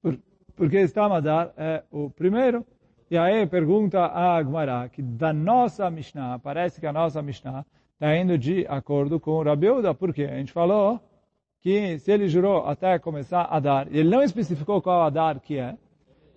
Por, 0.01 0.19
porque 0.57 0.85
Stam 0.87 1.13
Adar 1.13 1.53
é 1.55 1.83
o 1.89 2.09
primeiro. 2.09 2.65
E 3.11 3.17
aí 3.17 3.45
pergunta 3.47 4.01
a 4.01 4.37
Agmará 4.37 4.87
que 4.87 5.01
da 5.01 5.33
nossa 5.33 5.89
Mishnah, 5.89 6.37
parece 6.39 6.79
que 6.79 6.85
a 6.85 6.93
nossa 6.93 7.21
Mishnah 7.23 7.65
está 7.93 8.15
indo 8.15 8.37
de 8.37 8.67
acordo 8.69 9.19
com 9.19 9.31
o 9.31 9.43
Rabiuda. 9.43 9.95
Por 9.95 10.13
quê? 10.13 10.25
A 10.25 10.35
gente 10.35 10.51
falou 10.51 10.99
que 11.61 11.97
se 11.97 12.11
ele 12.11 12.27
jurou 12.27 12.65
até 12.67 12.99
começar 12.99 13.47
a 13.49 13.59
dar, 13.59 13.91
e 13.91 13.97
ele 13.97 14.09
não 14.09 14.21
especificou 14.21 14.79
qual 14.81 15.01
Adar 15.01 15.39
que 15.39 15.57
é, 15.57 15.75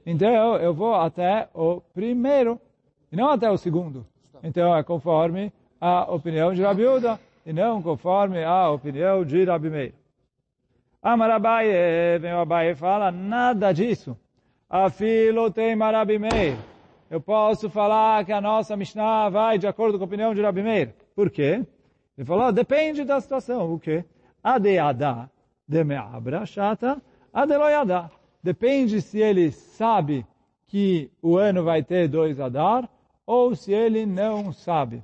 então 0.07 0.57
eu 0.57 0.73
vou 0.73 0.95
até 0.95 1.49
o 1.55 1.81
primeiro 1.93 2.59
e 3.13 3.17
não 3.17 3.29
até 3.29 3.51
o 3.51 3.59
segundo. 3.59 4.07
Então 4.43 4.75
é 4.75 4.83
conforme 4.83 5.53
a 5.79 6.11
opinião 6.11 6.55
de 6.55 6.63
Rabi 6.63 6.87
Uda 6.87 7.21
e 7.45 7.53
não 7.53 7.83
conforme 7.83 8.43
a 8.43 8.71
opinião 8.71 9.25
de 9.25 9.45
Rabi 9.45 9.69
Meir. 9.69 9.95
Amarabaye, 11.03 12.19
vem 12.19 12.33
o 12.33 12.39
Abaye 12.39 12.75
fala, 12.75 13.11
nada 13.13 13.73
disso. 13.73 14.17
Afilo 14.73 15.51
tem 15.51 15.77
Rabi 15.77 16.19
Meir. 16.19 16.57
Eu 17.11 17.21
posso 17.21 17.69
falar 17.69 18.25
que 18.25 18.33
a 18.33 18.41
nossa 18.41 18.75
Mishnah 18.75 19.29
vai 19.29 19.59
de 19.59 19.67
acordo 19.67 19.99
com 19.99 20.05
a 20.05 20.07
opinião 20.07 20.35
de 20.35 20.41
Rabi 20.41 20.63
Meir. 20.63 20.95
Por 21.15 21.29
quê? 21.29 21.63
Ele 22.17 22.27
falou, 22.27 22.51
depende 22.51 23.05
da 23.05 23.21
situação. 23.21 23.71
O 23.71 23.79
quê? 23.79 24.03
Adeada 24.43 25.31
de 25.69 25.85
me'abra 25.85 26.47
chata, 26.47 27.03
adeloyada. 27.35 28.11
Depende 28.43 29.03
se 29.03 29.19
ele 29.19 29.51
sabe 29.53 30.27
que 30.69 31.11
o 31.21 31.37
ano 31.37 31.63
vai 31.63 31.83
ter 31.83 32.09
dois 32.09 32.41
Adar, 32.41 32.89
ou 33.27 33.55
se 33.55 33.75
ele 33.75 34.07
não 34.07 34.55
sabe. 34.55 35.03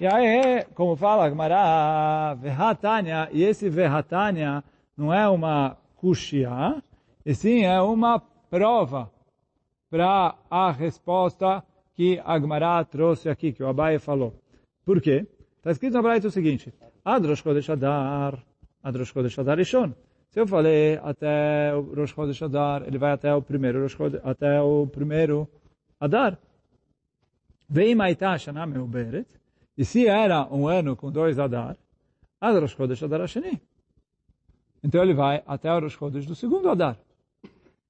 E 0.00 0.06
aí, 0.06 0.64
como 0.74 0.96
fala 0.96 1.28
Gmará, 1.28 2.38
Vehatanya, 2.40 3.28
e 3.32 3.44
esse 3.44 3.68
Vehatanya 3.68 4.64
não 4.96 5.12
é 5.12 5.28
uma 5.28 5.76
kushia, 5.96 6.82
e 7.24 7.34
sim 7.34 7.64
é 7.64 7.78
uma 7.82 8.18
prova 8.50 9.10
para 9.88 10.36
a 10.50 10.70
resposta 10.72 11.64
que 11.94 12.20
a 12.24 12.38
Gmará 12.38 12.84
trouxe 12.84 13.28
aqui, 13.28 13.52
que 13.52 13.62
o 13.62 13.68
Abaye 13.68 13.98
falou. 13.98 14.34
Por 14.84 15.00
quê? 15.00 15.26
Está 15.58 15.70
escrito 15.70 15.94
na 15.94 16.02
Braita 16.02 16.28
o 16.28 16.30
seguinte, 16.30 16.74
Adrosh 17.04 17.70
Adar, 17.70 18.38
Adrosh 18.82 19.12
Kodesh 19.12 19.38
Adar. 19.38 19.58
Se 19.64 20.38
eu 20.38 20.46
falei 20.46 20.96
até 21.02 21.74
o 21.74 21.92
Rosh 21.92 22.10
Chodesh 22.10 22.42
Adar, 22.42 22.84
ele 22.86 22.98
vai 22.98 23.10
até 23.10 23.34
o 23.34 23.42
primeiro 23.42 23.82
Rosh 23.82 23.92
Chodesh, 23.92 24.20
até 24.24 24.60
o 24.62 24.86
primeiro 24.86 25.48
Adar. 25.98 26.38
Vem 27.68 27.96
Maitá 27.96 28.36
Meuberet, 28.66 29.26
e 29.76 29.84
se 29.84 30.06
era 30.06 30.46
um 30.46 30.68
ano 30.68 30.94
com 30.94 31.10
dois 31.10 31.36
Adar, 31.38 31.76
Ad 32.40 32.60
Rosh 32.60 32.76
Chodesh 32.76 33.02
Adar. 33.02 33.22
Então 34.84 35.02
ele 35.02 35.14
vai 35.14 35.42
até 35.46 35.72
o 35.74 35.80
Rosh 35.80 35.94
Chodesh 35.94 36.26
do 36.26 36.36
segundo 36.36 36.70
Adar. 36.70 36.96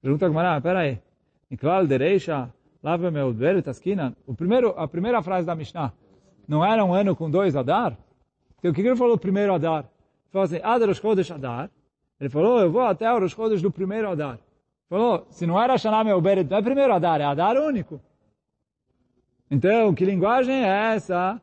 Pergunta 0.03 0.27
a 0.27 0.29
Gmará, 0.29 0.61
peraí, 0.61 0.99
Niklal 1.51 1.87
Dereisha, 1.87 2.49
Lava 2.83 3.11
Meuberet 3.11 3.69
Askinan, 3.69 4.15
o 4.27 4.35
primeiro, 4.35 4.71
a 4.71 4.89
primeira 4.89 5.23
frase 5.23 5.47
da 5.47 5.55
Mishnah, 5.55 5.93
não 6.49 6.65
era 6.65 6.85
um 6.85 6.95
ano 6.95 7.15
com 7.15 7.31
dois 7.31 7.55
Adar? 7.55 7.97
Então 8.59 8.71
o 8.71 8.75
que 8.75 8.81
ele 8.81 8.97
falou 8.97 9.19
primeiro 9.19 9.53
Adar? 9.55 9.81
Ele 9.81 10.33
falou 10.33 10.45
assim, 10.45 10.61
Ad 10.63 10.85
Rosh 10.85 11.31
Adar, 11.31 11.71
ele 12.19 12.31
falou, 12.31 12.61
eu 12.61 12.71
vou 12.71 12.83
até 12.83 13.13
o 13.13 13.19
Rosh 13.19 13.63
do 13.63 13.71
primeiro 13.71 14.11
Adar. 14.11 14.35
Ele 14.35 14.41
falou, 14.89 15.27
se 15.31 15.47
não 15.47 15.61
era 15.61 15.77
Shana 15.77 16.03
Meuberet, 16.03 16.49
não 16.49 16.59
é 16.59 16.63
primeiro 16.63 16.95
Adar, 16.95 17.21
é 17.21 17.25
Adar 17.25 17.57
único. 17.57 18.01
Então, 19.51 19.95
que 19.95 20.05
linguagem 20.05 20.65
é 20.65 20.95
essa 20.95 21.41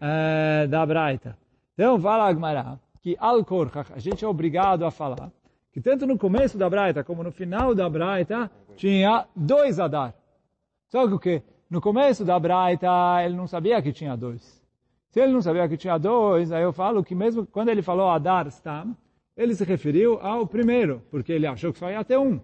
é, 0.00 0.66
da 0.66 0.86
Braita? 0.86 1.36
Então, 1.74 2.00
fala 2.00 2.28
Agmará 2.28 2.78
que 3.00 3.16
al 3.18 3.46
a 3.94 3.98
gente 3.98 4.24
é 4.24 4.28
obrigado 4.28 4.84
a 4.84 4.90
falar 4.90 5.30
que 5.78 5.80
tanto 5.80 6.08
no 6.08 6.18
começo 6.18 6.58
da 6.58 6.68
Braita 6.68 7.04
como 7.04 7.22
no 7.22 7.30
final 7.30 7.72
da 7.72 7.88
Braita 7.88 8.50
tinha 8.74 9.28
dois 9.36 9.78
Adar. 9.78 10.12
Só 10.88 11.06
que 11.06 11.14
o 11.14 11.18
que? 11.20 11.40
No 11.70 11.80
começo 11.80 12.24
da 12.24 12.36
Braita 12.36 12.88
ele 13.24 13.36
não 13.36 13.46
sabia 13.46 13.80
que 13.80 13.92
tinha 13.92 14.16
dois. 14.16 14.60
Se 15.10 15.20
ele 15.20 15.32
não 15.32 15.40
sabia 15.40 15.68
que 15.68 15.76
tinha 15.76 15.96
dois, 15.96 16.50
aí 16.50 16.64
eu 16.64 16.72
falo 16.72 17.04
que 17.04 17.14
mesmo 17.14 17.46
quando 17.46 17.68
ele 17.68 17.80
falou 17.80 18.10
Adar 18.10 18.48
Stam, 18.48 18.96
ele 19.36 19.54
se 19.54 19.62
referiu 19.62 20.18
ao 20.20 20.48
primeiro, 20.48 21.00
porque 21.12 21.32
ele 21.32 21.46
achou 21.46 21.72
que 21.72 21.78
só 21.78 21.88
ia 21.88 22.02
ter 22.02 22.18
um. 22.18 22.40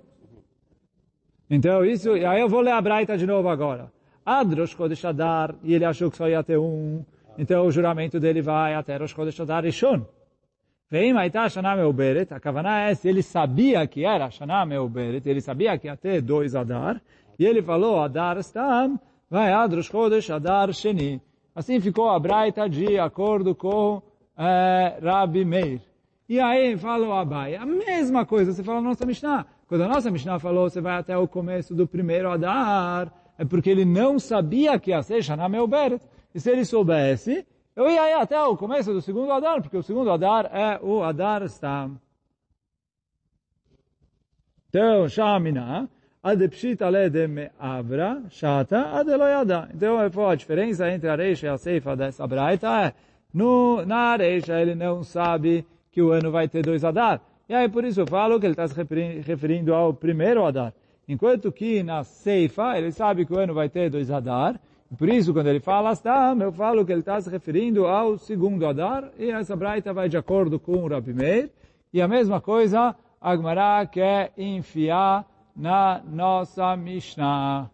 Então 1.50 1.84
isso, 1.84 2.16
e 2.16 2.24
aí 2.24 2.40
eu 2.40 2.48
vou 2.48 2.60
ler 2.60 2.70
a 2.70 2.80
Braita 2.80 3.18
de 3.18 3.26
novo 3.26 3.48
agora. 3.48 3.92
Ad 4.24 4.54
Rosh 4.54 4.76
Chodesh 4.76 5.04
Adar, 5.04 5.56
e 5.64 5.74
ele 5.74 5.84
achou 5.84 6.08
que 6.08 6.16
só 6.16 6.28
ia 6.28 6.44
ter 6.44 6.56
um, 6.56 7.04
então 7.36 7.66
o 7.66 7.70
juramento 7.72 8.20
dele 8.20 8.40
vai 8.40 8.74
até 8.74 8.96
Rosh 8.96 9.10
Chodesh 9.10 9.40
Adar 9.40 9.64
Rishon. 9.64 10.04
Vem 10.90 11.12
Maitá 11.12 11.48
Shana 11.48 11.74
Meuberet, 11.74 12.32
a 12.32 12.38
Kavaná 12.38 12.88
é 12.88 12.94
se 12.94 13.08
ele 13.08 13.22
sabia 13.22 13.86
que 13.86 14.04
era 14.04 14.30
Shana 14.30 14.64
Meuberet, 14.66 15.26
ele 15.26 15.40
sabia 15.40 15.76
que 15.78 15.86
ia 15.86 15.96
ter 15.96 16.20
dois 16.20 16.54
Adar, 16.54 17.00
e 17.38 17.44
ele 17.44 17.62
falou 17.62 18.00
Adar 18.00 18.38
Stam, 18.38 18.98
vai 19.30 19.52
Ad 19.52 19.74
Rosh 19.74 19.86
Chodesh 19.86 20.30
Adar 20.30 20.72
Sheni. 20.72 21.20
Assim 21.54 21.80
ficou 21.80 22.10
a 22.10 22.18
Braita 22.18 22.68
de 22.68 22.98
acordo 22.98 23.54
com 23.54 24.02
é, 24.36 24.98
Rabi 25.02 25.44
Meir. 25.44 25.80
E 26.28 26.40
aí 26.40 26.76
falou 26.76 27.12
Abai, 27.12 27.54
a 27.54 27.66
mesma 27.66 28.24
coisa, 28.24 28.52
você 28.52 28.62
fala 28.62 28.78
a 28.78 28.82
nossa 28.82 29.04
Mishnah. 29.04 29.46
Quando 29.66 29.84
a 29.84 29.88
nossa 29.88 30.10
Mishnah 30.10 30.38
falou, 30.38 30.68
você 30.68 30.80
vai 30.80 30.96
até 30.96 31.16
o 31.16 31.28
começo 31.28 31.74
do 31.74 31.86
primeiro 31.86 32.30
Adar, 32.30 33.12
é 33.38 33.44
porque 33.44 33.70
ele 33.70 33.84
não 33.84 34.18
sabia 34.18 34.78
que 34.78 34.90
ia 34.90 35.02
ser 35.02 35.22
Shana 35.22 35.48
Meuberet. 35.48 36.00
E 36.34 36.40
se 36.40 36.50
ele 36.50 36.64
soubesse, 36.64 37.46
eu 37.76 37.90
ia 37.90 38.10
ir 38.10 38.14
até 38.14 38.40
o 38.42 38.56
começo 38.56 38.92
do 38.92 39.00
segundo 39.00 39.32
Adar, 39.32 39.60
porque 39.60 39.76
o 39.76 39.82
segundo 39.82 40.10
Adar 40.10 40.46
é 40.52 40.78
o 40.82 41.02
Adar 41.02 41.42
Stam. 41.44 41.98
Então, 44.68 45.08
Shamina, 45.08 45.88
Adepshita 46.24 46.90
de 47.10 47.28
me'avra, 47.28 48.22
shata, 48.30 48.98
adeloyada. 48.98 49.68
Então, 49.74 49.98
a 50.00 50.34
diferença 50.34 50.90
entre 50.90 51.08
a 51.08 51.14
Reisha 51.14 51.48
e 51.48 51.50
a 51.50 51.58
Seifa 51.58 51.94
dessa 51.94 52.26
Braita 52.26 52.68
é, 52.87 52.94
no, 53.32 53.84
na 53.84 54.16
Reisha 54.16 54.58
ele 54.58 54.74
não 54.74 55.02
sabe 55.02 55.66
que 55.92 56.00
o 56.00 56.12
ano 56.12 56.30
vai 56.30 56.48
ter 56.48 56.62
dois 56.62 56.82
Adar. 56.82 57.20
E 57.46 57.54
aí, 57.54 57.68
por 57.68 57.84
isso 57.84 58.00
eu 58.00 58.06
falo 58.06 58.40
que 58.40 58.46
ele 58.46 58.54
está 58.54 58.66
se 58.66 58.74
referindo 59.20 59.74
ao 59.74 59.92
primeiro 59.92 60.46
Adar. 60.46 60.72
Enquanto 61.06 61.52
que 61.52 61.82
na 61.82 62.02
Seifa, 62.02 62.78
ele 62.78 62.90
sabe 62.90 63.26
que 63.26 63.34
o 63.34 63.38
ano 63.38 63.52
vai 63.52 63.68
ter 63.68 63.90
dois 63.90 64.10
Adar, 64.10 64.58
por 64.98 65.09
isso, 65.09 65.33
quando 65.33 65.46
ele 65.46 65.61
fala 65.61 65.90
Astam, 65.90 66.40
eu 66.40 66.52
falo 66.52 66.85
que 66.85 66.92
ele 66.92 67.00
está 67.00 67.20
se 67.20 67.30
referindo 67.30 67.87
ao 67.87 68.18
segundo 68.18 68.66
Adar, 68.66 69.11
e 69.18 69.30
essa 69.30 69.57
Braita 69.57 69.92
vai 69.92 70.09
de 70.09 70.16
acordo 70.16 70.59
com 70.59 70.72
o 70.72 70.88
Rabi 70.88 71.14
Meir, 71.14 71.50
e 71.92 72.02
a 72.02 72.09
mesma 72.09 72.40
coisa, 72.40 72.94
Agmará 73.20 73.87
quer 73.87 74.33
enfiar 74.37 75.26
na 75.57 76.02
nossa 76.04 76.76
Mishnah. 76.76 77.70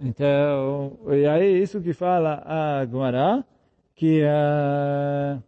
Então, 0.00 0.98
e 1.08 1.26
aí 1.26 1.62
isso 1.62 1.80
que 1.80 1.92
fala 1.92 2.42
Agmará, 2.44 3.44
que, 3.94 4.22
uh, 4.22 5.42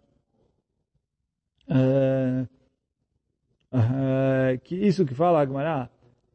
que 4.62 4.76
isso 4.76 5.04
que 5.04 5.14
fala 5.14 5.40
Agmará, 5.40 5.88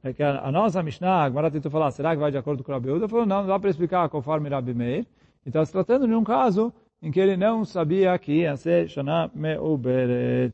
é 0.08 0.14
que 0.14 0.24
a, 0.24 0.48
a 0.48 0.52
nossa 0.52 0.82
Mishnah, 0.82 1.26
a 1.26 1.52
tentou 1.52 1.72
falar, 1.72 1.92
será 1.92 2.14
que 2.14 2.22
vai 2.22 2.32
de 2.32 2.38
acordo 2.38 2.64
com 2.64 2.72
o 2.72 2.76
Rabi 2.76 2.92
Uda? 2.92 3.08
Falou, 3.08 3.26
não, 3.26 3.42
não 3.42 3.48
dá 3.48 3.60
para 3.60 3.70
explicar 3.70 4.10
conforme 4.10 4.50
Rabi 4.50 4.74
Meir. 4.74 5.06
Então, 5.46 5.64
se 5.64 5.72
tratando 5.72 6.08
de 6.08 6.14
um 6.14 6.24
caso 6.24 6.74
em 7.02 7.12
que 7.12 7.20
ele 7.20 7.38
não 7.38 7.64
sabia 7.64 8.18
que 8.18 8.32
ia 8.32 8.58
ser 8.58 8.90
Shana 8.90 9.30
Me'uberet. 9.34 10.54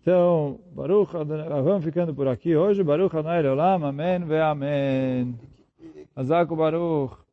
Então, 0.00 0.60
Baruch, 0.72 1.12
vamos 1.12 1.84
ficando 1.84 2.14
por 2.14 2.28
aqui 2.28 2.54
hoje. 2.54 2.82
Baruch 2.82 3.16
Adonai 3.16 3.42
Leolam, 3.42 3.84
Amém 3.84 4.20
ve 4.24 4.38
Amém. 4.38 5.34
Azak 6.14 6.54
Baruch. 6.54 7.25